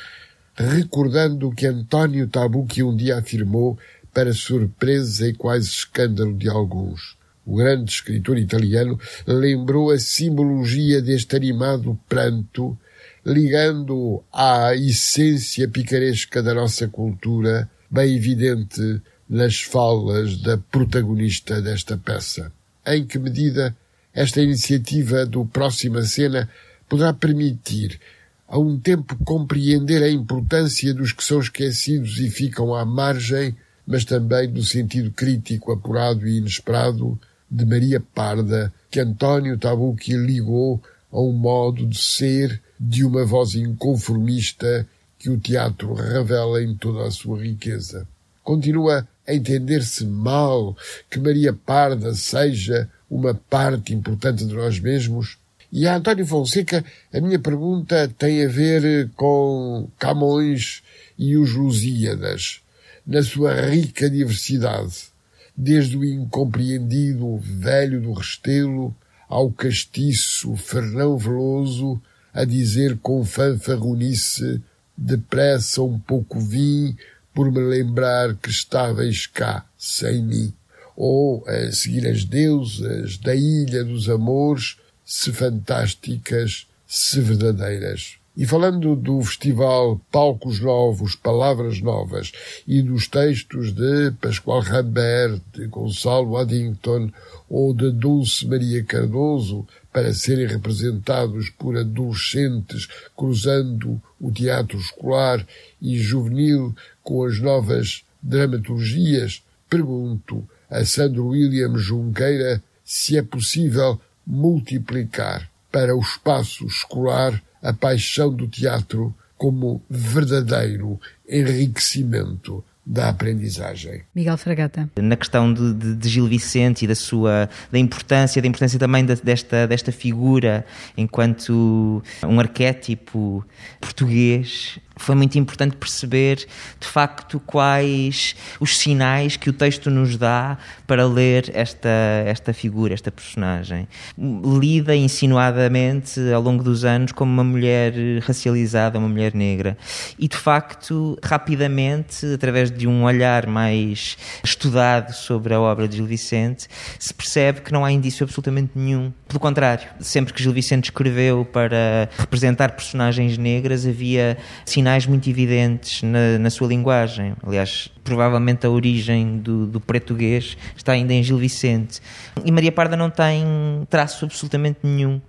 recordando 0.59 1.49
o 1.49 1.55
que 1.55 1.66
António 1.66 2.29
Tabucchi 2.29 2.83
um 2.83 2.97
dia 2.97 3.18
afirmou 3.18 3.79
para 4.12 4.33
surpresa 4.33 5.29
e 5.29 5.35
quase 5.35 5.68
escândalo 5.68 6.35
de 6.35 6.49
alguns. 6.49 7.16
O 7.47 7.57
grande 7.57 7.92
escritor 7.92 8.37
italiano 8.37 8.99
lembrou 9.27 9.90
a 9.90 9.99
simbologia 9.99 11.01
deste 11.01 11.37
animado 11.37 11.99
pranto, 12.09 12.77
ligando 13.25 14.23
à 14.33 14.75
essência 14.75 15.68
picaresca 15.68 16.42
da 16.42 16.53
nossa 16.53 16.88
cultura, 16.88 17.71
bem 17.90 18.16
evidente 18.16 19.01
nas 19.29 19.61
falas 19.61 20.37
da 20.38 20.59
protagonista 20.59 21.62
desta 21.62 21.97
peça 21.97 22.53
em 22.88 23.05
que 23.05 23.18
medida 23.18 23.77
esta 24.14 24.40
iniciativa 24.40 25.27
do 25.27 25.44
Próxima 25.44 26.03
Cena 26.03 26.49
poderá 26.88 27.12
permitir 27.12 28.01
a 28.49 28.59
um 28.59 28.79
tempo 28.79 29.15
compreender 29.25 30.03
a 30.03 30.11
importância 30.11 30.95
dos 30.95 31.13
que 31.13 31.23
são 31.23 31.39
esquecidos 31.39 32.19
e 32.19 32.31
ficam 32.31 32.75
à 32.75 32.85
margem, 32.85 33.55
mas 33.87 34.05
também 34.05 34.51
do 34.51 34.65
sentido 34.65 35.11
crítico, 35.11 35.71
apurado 35.71 36.27
e 36.27 36.39
inesperado 36.39 37.19
de 37.51 37.65
Maria 37.65 38.01
Parda, 38.01 38.73
que 38.91 39.01
António 39.01 39.59
Tabucchi 39.59 40.13
ligou 40.15 40.83
a 41.13 41.21
um 41.21 41.33
modo 41.33 41.87
de 41.87 41.99
ser 41.99 42.61
de 42.81 43.05
uma 43.05 43.25
voz 43.25 43.55
inconformista 43.55 44.87
que 45.19 45.29
o 45.29 45.39
teatro 45.39 45.95
revela 45.95 46.63
em 46.63 46.75
toda 46.75 47.07
a 47.07 47.11
sua 47.11 47.43
riqueza. 47.43 48.07
Continua 48.43 49.07
a 49.27 49.35
entender-se 49.35 50.07
mal 50.07 50.77
que 51.11 51.19
Maria 51.19 51.53
Parda 51.53 52.15
seja 52.15 52.89
uma 53.11 53.35
parte 53.35 53.95
importante 53.95 54.45
de 54.47 54.55
nós 54.55 54.79
mesmos? 54.79 55.38
E 55.70 55.87
a 55.87 55.96
António 55.96 56.26
Fonseca, 56.26 56.83
a 57.12 57.20
minha 57.20 57.38
pergunta 57.38 58.11
tem 58.18 58.42
a 58.42 58.48
ver 58.48 59.11
com 59.14 59.87
Camões 59.98 60.83
e 61.18 61.37
os 61.37 61.52
Lusíadas, 61.52 62.62
na 63.07 63.22
sua 63.22 63.52
rica 63.66 64.09
diversidade, 64.09 65.09
desde 65.54 65.98
o 65.98 66.04
incompreendido 66.04 67.37
velho 67.38 68.00
do 68.00 68.12
Restelo 68.14 68.96
ao 69.28 69.50
castiço 69.50 70.57
Fernão 70.57 71.18
Veloso, 71.18 72.00
a 72.33 72.44
dizer 72.44 72.96
com 73.02 73.22
fanfarronice, 73.22 74.62
depressa 74.96 75.83
um 75.83 75.98
pouco 75.98 76.40
vim, 76.40 76.96
por 77.35 77.52
me 77.52 77.61
lembrar 77.61 78.35
que 78.37 78.48
estavais 78.48 79.26
cá 79.26 79.66
sem 79.76 80.24
mim, 80.24 80.52
ou 80.96 81.44
a 81.46 81.70
seguir 81.72 82.07
as 82.09 82.24
deusas 82.24 83.18
da 83.18 83.35
Ilha 83.35 83.85
dos 83.85 84.09
Amores, 84.09 84.76
se 85.09 85.33
fantásticas, 85.33 86.66
se 86.87 87.18
verdadeiras. 87.23 88.18
E 88.37 88.44
falando 88.44 88.94
do 88.94 89.23
festival 89.23 89.99
Palcos 90.12 90.61
Novos, 90.61 91.14
Palavras 91.16 91.81
Novas 91.81 92.31
e 92.66 92.83
dos 92.83 93.09
textos 93.09 93.73
de 93.73 94.11
Pascoal 94.21 94.61
Rambert, 94.61 95.40
de 95.55 95.66
Gonçalo 95.66 96.37
Addington 96.37 97.11
ou 97.49 97.73
de 97.73 97.90
Dulce 97.90 98.47
Maria 98.47 98.85
Cardoso, 98.85 99.66
para 99.90 100.12
serem 100.12 100.47
representados 100.47 101.49
por 101.49 101.79
adolescentes 101.79 102.87
cruzando 103.16 104.01
o 104.21 104.31
teatro 104.31 104.79
escolar 104.79 105.44
e 105.81 105.99
juvenil 105.99 106.77
com 107.03 107.25
as 107.25 107.40
novas 107.40 108.05
dramaturgias, 108.23 109.42
pergunto 109.71 110.47
a 110.68 110.85
Sandro 110.85 111.29
William 111.29 111.79
Junqueira 111.79 112.62
se 112.85 113.16
é 113.16 113.23
possível 113.23 113.99
multiplicar 114.29 115.51
para 115.73 115.97
o 115.97 116.01
espaço 116.01 116.67
escolar 116.67 117.43
a 117.62 117.73
paixão 117.73 118.31
do 118.33 118.47
teatro 118.47 119.14
como 119.38 119.83
verdadeiro 119.88 121.01
enriquecimento 121.27 122.62
da 122.88 123.11
aprendizagem. 123.11 124.01
Miguel 124.14 124.38
Fragata. 124.38 124.88
Na 124.98 125.14
questão 125.14 125.53
de, 125.53 125.74
de, 125.74 125.94
de, 125.94 126.09
Gil 126.09 126.27
Vicente 126.27 126.87
e 126.87 126.88
da 126.88 126.94
sua 126.94 127.51
da 127.70 127.79
importância, 127.79 128.40
da 128.40 128.48
importância 128.48 128.79
também 128.79 129.05
de, 129.05 129.14
desta, 129.16 129.66
desta 129.66 129.92
figura 129.92 130.64
enquanto 130.96 132.03
um 132.24 132.40
arquétipo 132.40 133.44
português, 133.79 134.81
foi 134.98 135.14
muito 135.14 135.38
importante 135.38 135.77
perceber 135.77 136.46
de 136.79 136.87
facto 136.87 137.40
quais 137.40 138.35
os 138.61 138.79
sinais 138.79 139.37
que 139.37 139.48
o 139.48 139.53
texto 139.53 139.90
nos 139.90 140.16
dá 140.16 140.59
para 140.87 141.07
ler 141.07 141.51
esta, 141.55 141.88
esta 142.27 142.53
figura, 142.53 142.94
esta 142.94 143.11
personagem. 143.11 143.88
Lida 144.18 144.94
insinuadamente 144.94 146.20
ao 146.33 146.42
longo 146.42 146.62
dos 146.62 146.85
anos 146.85 147.12
como 147.12 147.33
uma 147.33 147.44
mulher 147.44 147.92
racializada, 148.22 148.98
uma 148.98 149.09
mulher 149.09 149.35
negra. 149.35 149.79
E 150.18 150.27
de 150.27 150.37
facto, 150.37 151.16
rapidamente, 151.22 152.27
através 152.35 152.70
de 152.79 152.87
um 152.87 153.05
olhar 153.05 153.47
mais 153.47 154.17
estudado 154.43 155.12
sobre 155.12 155.53
a 155.53 155.61
obra 155.61 155.88
de 155.88 155.97
Gil 155.97 156.07
Vicente, 156.07 156.69
se 156.99 157.12
percebe 157.12 157.61
que 157.61 157.73
não 157.73 157.85
há 157.85 157.91
indício 157.91 158.25
absolutamente 158.25 158.73
nenhum. 158.75 159.12
Pelo 159.27 159.41
contrário, 159.41 159.88
sempre 160.01 160.33
que 160.33 160.43
Gil 160.43 160.53
Vicente 160.53 160.85
escreveu 160.85 161.45
para 161.45 162.09
representar 162.17 162.73
personagens 162.73 163.37
negras, 163.37 163.87
havia 163.87 164.38
sinais 164.64 165.07
muito 165.07 165.29
evidentes 165.29 166.03
na, 166.03 166.38
na 166.38 166.51
sua 166.51 166.69
linguagem. 166.69 167.35
Aliás, 167.45 167.91
provavelmente 168.05 168.67
a 168.67 168.71
origem 168.71 169.38
do, 169.38 169.67
do 169.67 169.81
português 169.81 170.57
está 170.77 170.93
ainda 170.93 171.12
em 171.12 171.23
Gil 171.23 171.38
Vicente. 171.38 172.01
E 172.45 172.53
Maria 172.53 172.73
Parda 172.73 172.97
não 172.97 173.11
tem 173.11 173.45
traço 173.91 174.25
absolutamente 174.25 174.79
nenhum 174.83 175.21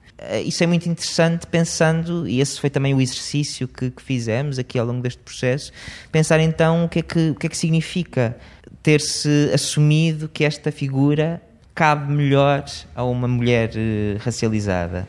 isso 0.44 0.64
é 0.64 0.68
muito 0.68 0.88
interessante 0.88 1.48
pensando, 1.48 2.28
e 2.28 2.42
esse 2.42 2.60
foi 2.60 2.70
também 2.70 2.94
o 2.94 3.02
exercício 3.02 3.68
que, 3.68 3.90
que, 3.92 4.02
fizemos 4.02 4.60
aqui 4.60 4.78
ao 4.78 4.86
longo 4.86 5.02
deste 5.02 5.22
processo, 5.22 5.72
pensar 6.12 6.40
então 6.40 6.86
o 6.86 6.90
que 6.90 7.00
é 7.00 7.02
que, 7.02 7.30
o 7.30 7.36
que, 7.36 7.48
é 7.48 7.50
que 7.50 7.58
significa 7.58 8.36
ter-se 8.84 9.52
assumido 9.54 10.28
que 10.28 10.44
esta 10.44 10.72
figura 10.72 11.42
cabe 11.74 12.12
melhor 12.12 12.66
a 12.94 13.04
uma 13.06 13.28
mulher 13.28 13.70
uh, 13.70 14.18
racializada. 14.20 15.08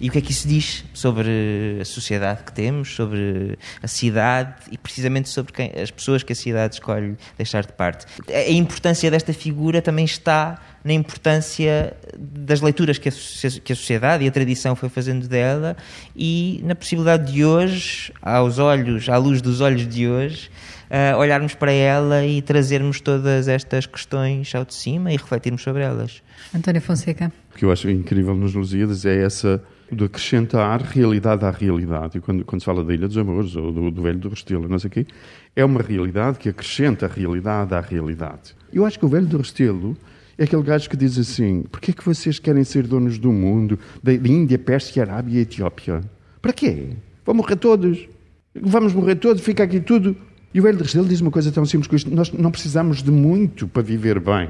E 0.00 0.08
o 0.08 0.12
que 0.12 0.18
é 0.18 0.20
que 0.20 0.32
isso 0.32 0.48
diz 0.48 0.84
sobre 0.94 1.78
a 1.80 1.84
sociedade 1.84 2.42
que 2.44 2.52
temos, 2.52 2.94
sobre 2.94 3.58
a 3.82 3.86
cidade 3.86 4.54
e 4.70 4.78
precisamente 4.78 5.28
sobre 5.28 5.52
quem, 5.52 5.72
as 5.80 5.90
pessoas 5.90 6.22
que 6.22 6.32
a 6.32 6.36
cidade 6.36 6.74
escolhe 6.74 7.16
deixar 7.36 7.64
de 7.64 7.72
parte? 7.72 8.06
A 8.28 8.50
importância 8.50 9.10
desta 9.10 9.32
figura 9.32 9.82
também 9.82 10.04
está 10.04 10.60
na 10.82 10.92
importância 10.92 11.94
das 12.18 12.60
leituras 12.60 12.98
que 12.98 13.08
a, 13.08 13.12
que 13.12 13.72
a 13.72 13.76
sociedade 13.76 14.24
e 14.24 14.28
a 14.28 14.30
tradição 14.30 14.74
foi 14.74 14.88
fazendo 14.88 15.28
dela 15.28 15.76
e 16.16 16.60
na 16.64 16.74
possibilidade 16.74 17.32
de 17.32 17.44
hoje, 17.44 18.12
aos 18.22 18.58
olhos, 18.58 19.08
à 19.08 19.16
luz 19.16 19.42
dos 19.42 19.60
olhos 19.60 19.86
de 19.86 20.08
hoje, 20.08 20.50
uh, 20.90 21.16
olharmos 21.18 21.54
para 21.54 21.72
ela 21.72 22.24
e 22.24 22.42
trazermos 22.42 23.00
todas 23.00 23.48
estas 23.48 23.86
questões 23.86 24.54
ao 24.54 24.64
de 24.64 24.74
cima 24.74 25.12
e 25.12 25.16
refletirmos 25.16 25.62
sobre 25.62 25.82
elas. 25.82 26.22
António 26.54 26.80
Fonseca. 26.80 27.32
Que 27.60 27.66
eu 27.66 27.70
acho 27.70 27.90
incrível 27.90 28.34
nos 28.34 28.54
Lusíadas 28.54 29.04
é 29.04 29.22
essa 29.22 29.62
de 29.92 30.02
acrescentar 30.02 30.80
realidade 30.80 31.44
à 31.44 31.50
realidade. 31.50 32.16
E 32.16 32.20
quando, 32.22 32.42
quando 32.42 32.62
se 32.62 32.64
fala 32.64 32.82
da 32.82 32.94
Ilha 32.94 33.06
dos 33.06 33.18
Amores 33.18 33.54
ou 33.54 33.70
do, 33.70 33.90
do 33.90 34.00
Velho 34.00 34.18
do 34.18 34.30
Restelo, 34.30 34.66
não 34.66 34.78
sei 34.78 34.88
o 34.88 34.90
quê, 34.90 35.06
é 35.54 35.62
uma 35.62 35.82
realidade 35.82 36.38
que 36.38 36.48
acrescenta 36.48 37.04
a 37.04 37.08
realidade 37.10 37.74
à 37.74 37.80
realidade. 37.82 38.56
Eu 38.72 38.86
acho 38.86 38.98
que 38.98 39.04
o 39.04 39.08
Velho 39.08 39.26
do 39.26 39.36
Restelo 39.36 39.94
é 40.38 40.44
aquele 40.44 40.62
gajo 40.62 40.88
que 40.88 40.96
diz 40.96 41.18
assim: 41.18 41.64
porquê 41.70 41.90
é 41.90 41.94
que 41.94 42.02
vocês 42.02 42.38
querem 42.38 42.64
ser 42.64 42.86
donos 42.86 43.18
do 43.18 43.30
mundo, 43.30 43.78
da 44.02 44.14
Índia, 44.14 44.58
Pérsia, 44.58 45.02
Arábia 45.02 45.40
e 45.40 45.42
Etiópia? 45.42 46.00
Para 46.40 46.54
quê? 46.54 46.96
Vão 47.26 47.34
morrer 47.34 47.56
todos. 47.56 48.08
Vamos 48.54 48.94
morrer 48.94 49.16
todos, 49.16 49.42
fica 49.42 49.64
aqui 49.64 49.80
tudo. 49.80 50.16
E 50.54 50.60
o 50.60 50.62
Velho 50.62 50.78
do 50.78 50.84
Restelo 50.84 51.06
diz 51.06 51.20
uma 51.20 51.30
coisa 51.30 51.52
tão 51.52 51.66
simples 51.66 52.04
que 52.04 52.08
nós 52.08 52.32
não 52.32 52.50
precisamos 52.50 53.02
de 53.02 53.10
muito 53.10 53.68
para 53.68 53.82
viver 53.82 54.18
bem. 54.18 54.48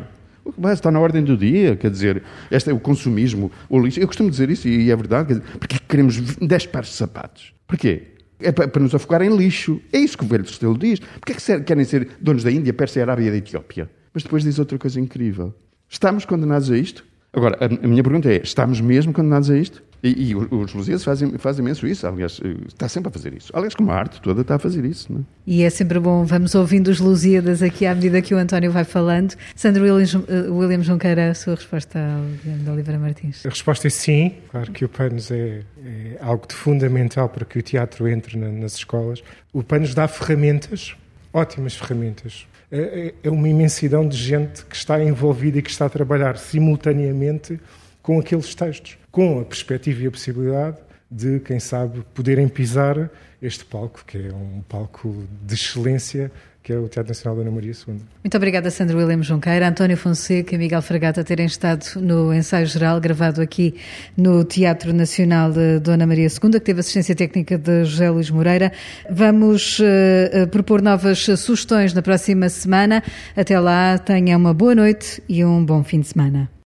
Mas 0.58 0.74
está 0.74 0.90
na 0.90 1.00
ordem 1.00 1.22
do 1.22 1.36
dia, 1.36 1.76
quer 1.76 1.90
dizer, 1.90 2.22
este 2.50 2.70
é 2.70 2.72
o 2.72 2.80
consumismo, 2.80 3.50
o 3.68 3.78
lixo. 3.78 4.00
Eu 4.00 4.06
costumo 4.06 4.30
dizer 4.30 4.50
isso 4.50 4.68
e 4.68 4.90
é 4.90 4.96
verdade. 4.96 5.34
Dizer, 5.34 5.42
porque 5.58 5.78
queremos 5.88 6.20
10 6.20 6.66
pares 6.66 6.90
de 6.90 6.94
sapatos? 6.94 7.54
Porquê? 7.66 8.08
É 8.40 8.50
para, 8.52 8.68
para 8.68 8.82
nos 8.82 8.94
afogar 8.94 9.22
em 9.22 9.36
lixo. 9.36 9.80
É 9.92 9.98
isso 9.98 10.16
que 10.16 10.24
o 10.24 10.26
velho 10.26 10.44
Restelo 10.44 10.76
diz. 10.76 10.98
Porquê 10.98 11.32
é 11.32 11.58
que 11.58 11.64
querem 11.64 11.84
ser 11.84 12.08
donos 12.20 12.42
da 12.42 12.50
Índia, 12.50 12.72
Pérsia, 12.72 13.02
Arábia 13.02 13.28
e 13.28 13.30
da 13.30 13.36
Etiópia? 13.36 13.90
Mas 14.12 14.22
depois 14.22 14.42
diz 14.42 14.58
outra 14.58 14.78
coisa 14.78 14.98
incrível. 15.00 15.54
Estamos 15.88 16.24
condenados 16.24 16.70
a 16.70 16.76
isto? 16.76 17.04
Agora, 17.32 17.58
a, 17.60 17.66
a 17.66 17.88
minha 17.88 18.02
pergunta 18.02 18.30
é: 18.32 18.40
estamos 18.42 18.80
mesmo 18.80 19.12
condenados 19.12 19.50
a 19.50 19.56
isto? 19.56 19.82
E, 20.02 20.30
e 20.30 20.34
os 20.34 20.72
Lusíadas 20.72 21.04
fazem, 21.04 21.36
fazem 21.38 21.64
imenso 21.64 21.86
isso, 21.86 22.06
aliás, 22.06 22.40
está 22.66 22.88
sempre 22.88 23.08
a 23.08 23.12
fazer 23.12 23.34
isso. 23.34 23.52
Aliás, 23.54 23.74
como 23.74 23.90
a 23.90 23.94
arte 23.94 24.20
toda 24.20 24.40
está 24.40 24.54
a 24.54 24.58
fazer 24.58 24.84
isso. 24.84 25.12
Não 25.12 25.20
é? 25.20 25.22
E 25.46 25.62
é 25.62 25.70
sempre 25.70 25.98
bom, 25.98 26.24
vamos 26.24 26.54
ouvindo 26.54 26.88
os 26.88 27.00
Lusíadas 27.00 27.62
aqui 27.62 27.86
à 27.86 27.94
medida 27.94 28.22
que 28.22 28.34
o 28.34 28.38
António 28.38 28.72
vai 28.72 28.84
falando. 28.84 29.34
Sandro 29.54 29.82
Williams, 29.82 30.14
uh, 30.14 30.24
William 30.50 30.82
Junqueira, 30.82 31.30
a 31.30 31.34
sua 31.34 31.54
resposta 31.54 31.98
ao 31.98 32.22
Guilherme 32.42 32.64
de 32.64 32.70
Oliveira 32.70 32.98
Martins? 32.98 33.44
A 33.44 33.50
resposta 33.50 33.86
é 33.86 33.90
sim, 33.90 34.34
claro 34.50 34.72
que 34.72 34.84
o 34.84 34.88
PANOS 34.88 35.30
é, 35.30 35.62
é 35.84 36.18
algo 36.20 36.46
de 36.46 36.54
fundamental 36.54 37.28
para 37.28 37.44
que 37.44 37.58
o 37.58 37.62
teatro 37.62 38.08
entre 38.08 38.38
na, 38.38 38.48
nas 38.48 38.76
escolas. 38.76 39.22
O 39.52 39.62
PANOS 39.62 39.94
dá 39.94 40.08
ferramentas, 40.08 40.94
ótimas 41.32 41.74
ferramentas, 41.74 42.46
é, 42.72 42.78
é, 42.78 43.14
é 43.24 43.30
uma 43.30 43.48
imensidão 43.48 44.06
de 44.06 44.16
gente 44.16 44.64
que 44.64 44.76
está 44.76 45.02
envolvida 45.02 45.58
e 45.58 45.62
que 45.62 45.70
está 45.70 45.86
a 45.86 45.90
trabalhar 45.90 46.38
simultaneamente 46.38 47.58
com 48.02 48.18
aqueles 48.18 48.54
textos, 48.54 48.98
com 49.10 49.40
a 49.40 49.44
perspectiva 49.44 50.02
e 50.02 50.06
a 50.06 50.10
possibilidade 50.10 50.78
de, 51.10 51.40
quem 51.40 51.58
sabe, 51.58 52.02
poderem 52.14 52.48
pisar 52.48 53.10
este 53.42 53.64
palco, 53.64 54.04
que 54.06 54.18
é 54.18 54.32
um 54.32 54.62
palco 54.68 55.24
de 55.42 55.54
excelência 55.54 56.30
que 56.62 56.72
é 56.72 56.78
o 56.78 56.88
Teatro 56.88 57.10
Nacional 57.10 57.36
Dona 57.36 57.50
Maria 57.50 57.72
II. 57.72 57.96
Muito 58.22 58.36
obrigada, 58.36 58.70
Sandro 58.70 58.98
William 58.98 59.22
Junqueira, 59.22 59.68
António 59.68 59.96
Fonseca 59.96 60.54
e 60.54 60.58
Miguel 60.58 60.82
Fragata 60.82 61.24
terem 61.24 61.46
estado 61.46 61.84
no 61.96 62.34
ensaio 62.34 62.66
geral 62.66 63.00
gravado 63.00 63.40
aqui 63.40 63.74
no 64.16 64.44
Teatro 64.44 64.92
Nacional 64.92 65.50
de 65.50 65.78
Dona 65.78 66.06
Maria 66.06 66.28
II, 66.28 66.50
que 66.52 66.60
teve 66.60 66.80
assistência 66.80 67.14
técnica 67.14 67.56
de 67.56 67.84
José 67.84 68.10
Luís 68.10 68.30
Moreira. 68.30 68.72
Vamos 69.08 69.78
uh, 69.80 70.46
propor 70.48 70.82
novas 70.82 71.18
sugestões 71.38 71.94
na 71.94 72.02
próxima 72.02 72.48
semana. 72.48 73.02
Até 73.34 73.58
lá, 73.58 73.96
tenha 73.96 74.36
uma 74.36 74.52
boa 74.52 74.74
noite 74.74 75.22
e 75.28 75.42
um 75.44 75.64
bom 75.64 75.82
fim 75.82 76.00
de 76.00 76.08
semana. 76.08 76.50